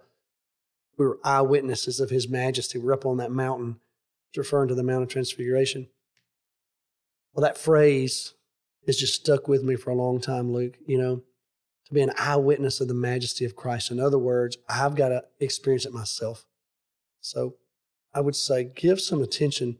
we 0.97 1.05
were 1.05 1.19
eyewitnesses 1.23 1.99
of 1.99 2.09
his 2.09 2.27
majesty. 2.27 2.77
We're 2.77 2.93
up 2.93 3.05
on 3.05 3.17
that 3.17 3.31
mountain. 3.31 3.79
It's 4.29 4.37
referring 4.37 4.67
to 4.67 4.75
the 4.75 4.83
Mount 4.83 5.03
of 5.03 5.09
Transfiguration. 5.09 5.87
Well, 7.33 7.43
that 7.43 7.57
phrase 7.57 8.33
has 8.85 8.97
just 8.97 9.13
stuck 9.13 9.47
with 9.47 9.63
me 9.63 9.75
for 9.75 9.91
a 9.91 9.95
long 9.95 10.19
time, 10.19 10.51
Luke. 10.51 10.77
You 10.85 10.97
know, 10.97 11.23
to 11.85 11.93
be 11.93 12.01
an 12.01 12.11
eyewitness 12.17 12.81
of 12.81 12.87
the 12.87 12.93
majesty 12.93 13.45
of 13.45 13.55
Christ. 13.55 13.91
In 13.91 13.99
other 13.99 14.19
words, 14.19 14.57
I've 14.67 14.95
got 14.95 15.09
to 15.09 15.23
experience 15.39 15.85
it 15.85 15.93
myself. 15.93 16.45
So 17.21 17.55
I 18.13 18.21
would 18.21 18.35
say 18.35 18.63
give 18.63 19.01
some 19.01 19.21
attention 19.21 19.79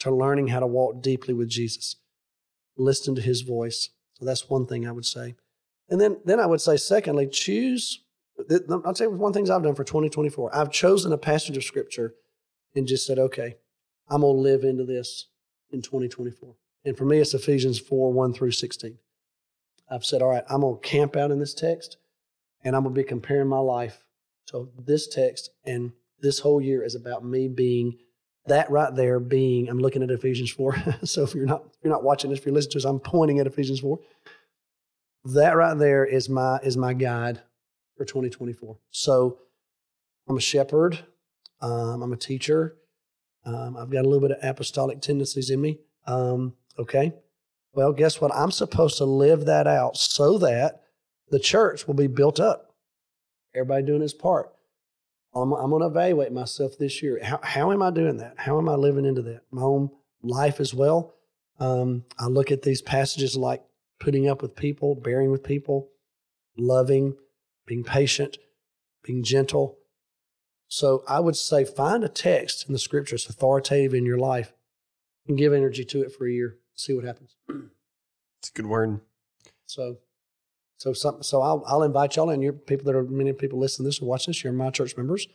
to 0.00 0.10
learning 0.10 0.48
how 0.48 0.60
to 0.60 0.66
walk 0.66 1.02
deeply 1.02 1.34
with 1.34 1.48
Jesus, 1.48 1.96
listen 2.76 3.14
to 3.14 3.22
his 3.22 3.42
voice. 3.42 3.90
So 4.14 4.24
that's 4.24 4.48
one 4.48 4.66
thing 4.66 4.86
I 4.86 4.92
would 4.92 5.06
say. 5.06 5.34
And 5.88 6.00
then, 6.00 6.18
then 6.24 6.40
I 6.40 6.46
would 6.46 6.60
say, 6.60 6.76
secondly, 6.76 7.28
choose. 7.28 8.02
I'll 8.70 8.94
tell 8.94 9.10
you 9.10 9.16
one 9.16 9.32
things 9.32 9.50
I've 9.50 9.62
done 9.62 9.74
for 9.74 9.84
2024. 9.84 10.54
I've 10.54 10.70
chosen 10.70 11.12
a 11.12 11.18
passage 11.18 11.56
of 11.56 11.64
scripture 11.64 12.14
and 12.74 12.86
just 12.86 13.06
said, 13.06 13.18
okay, 13.18 13.56
I'm 14.08 14.20
going 14.20 14.36
to 14.36 14.40
live 14.40 14.64
into 14.64 14.84
this 14.84 15.28
in 15.70 15.82
2024. 15.82 16.54
And 16.84 16.96
for 16.96 17.04
me, 17.04 17.18
it's 17.18 17.34
Ephesians 17.34 17.78
4 17.78 18.12
1 18.12 18.34
through 18.34 18.52
16. 18.52 18.98
I've 19.90 20.04
said, 20.04 20.22
all 20.22 20.30
right, 20.30 20.44
I'm 20.50 20.60
going 20.60 20.80
to 20.80 20.88
camp 20.88 21.16
out 21.16 21.30
in 21.30 21.38
this 21.38 21.54
text 21.54 21.96
and 22.64 22.74
I'm 22.74 22.82
going 22.82 22.94
to 22.94 23.00
be 23.00 23.06
comparing 23.06 23.48
my 23.48 23.58
life 23.58 24.04
to 24.46 24.68
this 24.78 25.06
text. 25.06 25.50
And 25.64 25.92
this 26.20 26.40
whole 26.40 26.60
year 26.60 26.82
is 26.82 26.94
about 26.94 27.24
me 27.24 27.48
being 27.48 27.98
that 28.48 28.70
right 28.70 28.94
there 28.94 29.18
being, 29.18 29.68
I'm 29.68 29.78
looking 29.78 30.02
at 30.02 30.10
Ephesians 30.10 30.50
4. 30.50 30.76
so 31.04 31.22
if 31.22 31.34
you're 31.34 31.46
not 31.46 31.64
if 31.66 31.78
you're 31.82 31.92
not 31.92 32.04
watching 32.04 32.30
this, 32.30 32.38
if 32.38 32.46
you're 32.46 32.54
listening 32.54 32.72
to 32.72 32.78
this, 32.78 32.84
I'm 32.84 33.00
pointing 33.00 33.38
at 33.38 33.46
Ephesians 33.46 33.80
4. 33.80 33.98
That 35.34 35.56
right 35.56 35.76
there 35.76 36.04
is 36.04 36.28
my 36.28 36.58
is 36.62 36.76
my 36.76 36.94
guide 36.94 37.42
for 37.96 38.04
2024. 38.04 38.78
So 38.90 39.38
I'm 40.28 40.36
a 40.36 40.40
shepherd. 40.40 41.04
Um, 41.60 42.02
I'm 42.02 42.12
a 42.12 42.16
teacher. 42.16 42.76
Um, 43.44 43.76
I've 43.76 43.90
got 43.90 44.04
a 44.04 44.08
little 44.08 44.26
bit 44.26 44.36
of 44.36 44.44
apostolic 44.44 45.00
tendencies 45.00 45.50
in 45.50 45.60
me. 45.60 45.78
Um, 46.06 46.54
okay. 46.78 47.12
Well, 47.72 47.92
guess 47.92 48.20
what? 48.20 48.34
I'm 48.34 48.50
supposed 48.50 48.98
to 48.98 49.04
live 49.04 49.44
that 49.46 49.66
out 49.66 49.96
so 49.96 50.38
that 50.38 50.82
the 51.30 51.38
church 51.38 51.86
will 51.86 51.94
be 51.94 52.06
built 52.06 52.40
up. 52.40 52.74
Everybody 53.54 53.84
doing 53.84 54.02
his 54.02 54.14
part. 54.14 54.52
I'm, 55.42 55.52
I'm 55.52 55.70
going 55.70 55.82
to 55.82 55.88
evaluate 55.88 56.32
myself 56.32 56.78
this 56.78 57.02
year. 57.02 57.20
How, 57.22 57.40
how 57.42 57.72
am 57.72 57.82
I 57.82 57.90
doing 57.90 58.16
that? 58.18 58.34
How 58.36 58.58
am 58.58 58.68
I 58.68 58.74
living 58.74 59.04
into 59.04 59.22
that? 59.22 59.42
My 59.50 59.62
own 59.62 59.90
life 60.22 60.60
as 60.60 60.74
well. 60.74 61.14
Um, 61.58 62.04
I 62.18 62.26
look 62.26 62.50
at 62.50 62.62
these 62.62 62.82
passages 62.82 63.36
like 63.36 63.62
putting 63.98 64.28
up 64.28 64.42
with 64.42 64.56
people, 64.56 64.94
bearing 64.94 65.30
with 65.30 65.42
people, 65.42 65.90
loving, 66.56 67.16
being 67.66 67.84
patient, 67.84 68.38
being 69.02 69.22
gentle. 69.22 69.78
So 70.68 71.04
I 71.08 71.20
would 71.20 71.36
say 71.36 71.64
find 71.64 72.02
a 72.02 72.08
text 72.08 72.66
in 72.66 72.72
the 72.72 72.78
scriptures 72.78 73.28
authoritative 73.28 73.94
in 73.94 74.04
your 74.04 74.18
life 74.18 74.52
and 75.26 75.38
give 75.38 75.52
energy 75.52 75.84
to 75.84 76.02
it 76.02 76.12
for 76.12 76.26
a 76.26 76.32
year. 76.32 76.56
See 76.74 76.92
what 76.92 77.04
happens. 77.04 77.36
It's 77.48 78.50
a 78.50 78.52
good 78.52 78.66
word. 78.66 79.00
So, 79.64 79.98
so 80.78 80.92
some, 80.92 81.22
so 81.22 81.40
I'll 81.40 81.64
I'll 81.66 81.82
invite 81.82 82.16
y'all 82.16 82.30
and 82.30 82.42
your 82.42 82.52
people 82.52 82.84
that 82.86 82.96
are 82.96 83.04
many 83.04 83.32
people 83.32 83.58
listening 83.58 83.84
to 83.84 83.88
this 83.88 84.02
or 84.02 84.06
watch 84.06 84.26
this. 84.26 84.42
You're 84.44 84.52
my 84.52 84.70
church 84.70 84.96
members. 84.96 85.26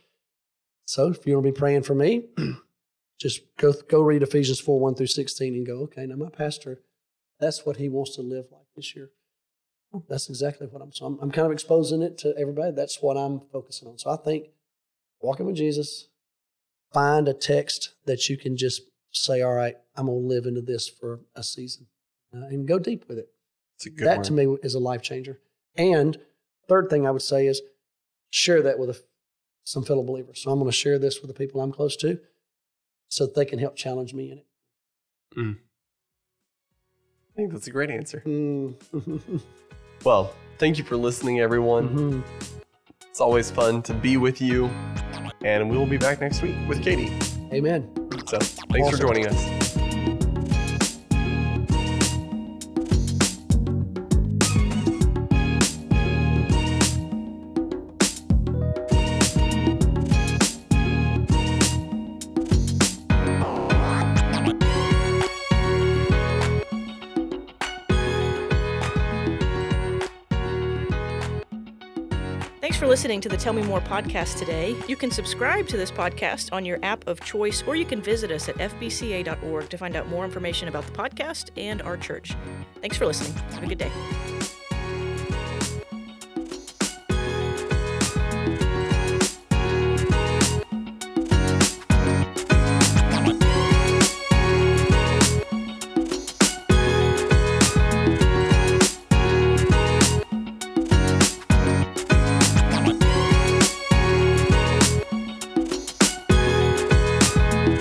So 0.86 1.10
if 1.10 1.25
you 1.25 1.36
want 1.36 1.45
to 1.45 1.51
be 1.51 1.58
praying 1.58 1.84
for 1.84 1.95
me, 1.95 2.25
just 3.19 3.41
go 3.58 3.73
go 3.89 4.01
read 4.01 4.23
Ephesians 4.23 4.60
four 4.60 4.80
one 4.80 4.95
through 4.95 5.08
sixteen 5.08 5.54
and 5.54 5.65
go. 5.65 5.82
Okay, 5.84 6.06
now 6.06 6.15
my 6.15 6.30
pastor, 6.30 6.82
that's 7.39 7.65
what 7.65 7.77
he 7.77 7.89
wants 7.89 8.15
to 8.15 8.21
live 8.21 8.45
like 8.51 8.67
this 8.75 8.95
year. 8.95 9.10
That's 10.08 10.30
exactly 10.30 10.67
what 10.67 10.82
I'm. 10.82 10.93
So 10.93 11.06
I'm, 11.06 11.19
I'm 11.21 11.32
kind 11.32 11.45
of 11.45 11.51
exposing 11.51 12.01
it 12.01 12.17
to 12.19 12.34
everybody. 12.38 12.71
That's 12.71 13.01
what 13.01 13.17
I'm 13.17 13.41
focusing 13.51 13.88
on. 13.88 13.97
So 13.97 14.10
I 14.10 14.15
think 14.15 14.49
walking 15.21 15.45
with 15.45 15.56
Jesus, 15.56 16.08
find 16.93 17.27
a 17.27 17.34
text 17.34 17.93
that 18.06 18.30
you 18.30 18.38
can 18.38 18.56
just 18.56 18.84
say, 19.12 19.41
all 19.41 19.54
right, 19.54 19.75
I'm 19.95 20.06
to 20.06 20.12
live 20.13 20.45
into 20.45 20.62
this 20.62 20.88
for 20.88 21.21
a 21.36 21.43
season 21.43 21.88
uh, 22.34 22.45
and 22.45 22.67
go 22.67 22.80
deep 22.80 23.06
with 23.08 23.17
it. 23.17 23.30
That 23.98 24.17
word. 24.17 24.24
to 24.26 24.34
me 24.34 24.58
is 24.63 24.74
a 24.76 24.80
life 24.80 25.02
changer. 25.02 25.39
And 25.76 26.17
third 26.67 26.89
thing 26.89 27.08
I 27.08 27.12
would 27.12 27.22
say 27.22 27.48
is 27.48 27.62
share 28.30 28.62
that 28.62 28.78
with 28.80 28.89
a, 28.89 29.00
some 29.63 29.84
fellow 29.84 30.04
believers. 30.04 30.41
So 30.41 30.52
I'm 30.52 30.60
going 30.60 30.70
to 30.70 30.76
share 30.78 31.00
this 31.00 31.22
with 31.22 31.28
the 31.30 31.34
people 31.34 31.62
I'm 31.62 31.72
close 31.72 31.96
to 31.98 32.20
so 33.10 33.26
that 33.26 33.36
they 33.36 33.46
can 33.46 33.60
help 33.60 33.76
challenge 33.76 34.13
me 34.13 34.32
in 34.32 34.38
it. 34.39 34.46
Mm. 35.38 35.58
I 37.30 37.36
think 37.36 37.52
that's 37.54 37.67
a 37.67 37.72
great 37.72 37.89
answer. 37.89 38.22
Mm. 38.26 38.76
Well, 40.04 40.34
thank 40.58 40.80
you 40.80 40.84
for 40.84 40.98
listening, 40.98 41.41
everyone. 41.41 41.89
Mhm. 41.89 42.24
It's 43.08 43.22
always 43.22 43.52
fun 43.52 43.84
to 43.84 43.94
be 43.94 44.17
with 44.17 44.41
you. 44.41 44.65
And 45.46 45.70
we 45.70 45.78
will 45.78 45.86
be 45.86 45.98
back 45.98 46.22
next 46.22 46.41
week 46.41 46.56
with 46.67 46.82
Katie. 46.82 47.12
Amen. 47.54 47.88
So 48.26 48.39
thanks 48.39 48.89
for 48.89 48.98
joining 48.98 49.28
us. 49.28 49.61
Listening 72.91 73.21
to 73.21 73.30
the 73.30 73.38
Tell 73.38 73.54
Me 73.54 73.62
More 73.62 73.80
podcast 73.80 74.38
today. 74.38 74.75
You 74.86 74.97
can 74.97 75.12
subscribe 75.12 75.65
to 75.69 75.77
this 75.77 75.89
podcast 75.89 76.51
on 76.51 76.65
your 76.65 76.77
app 76.84 77.08
of 77.08 77.21
choice, 77.21 77.63
or 77.65 77.77
you 77.77 77.86
can 77.86 78.01
visit 78.01 78.32
us 78.32 78.49
at 78.49 78.58
fbca.org 78.58 79.69
to 79.69 79.77
find 79.77 79.95
out 79.95 80.10
more 80.10 80.25
information 80.25 80.67
about 80.67 80.86
the 80.86 80.91
podcast 80.91 81.51
and 81.56 81.82
our 81.84 81.95
church. 81.95 82.36
Thanks 82.82 82.97
for 82.97 83.06
listening. 83.06 83.32
Have 83.54 83.63
a 83.63 83.67
good 83.67 83.77
day. 83.77 84.40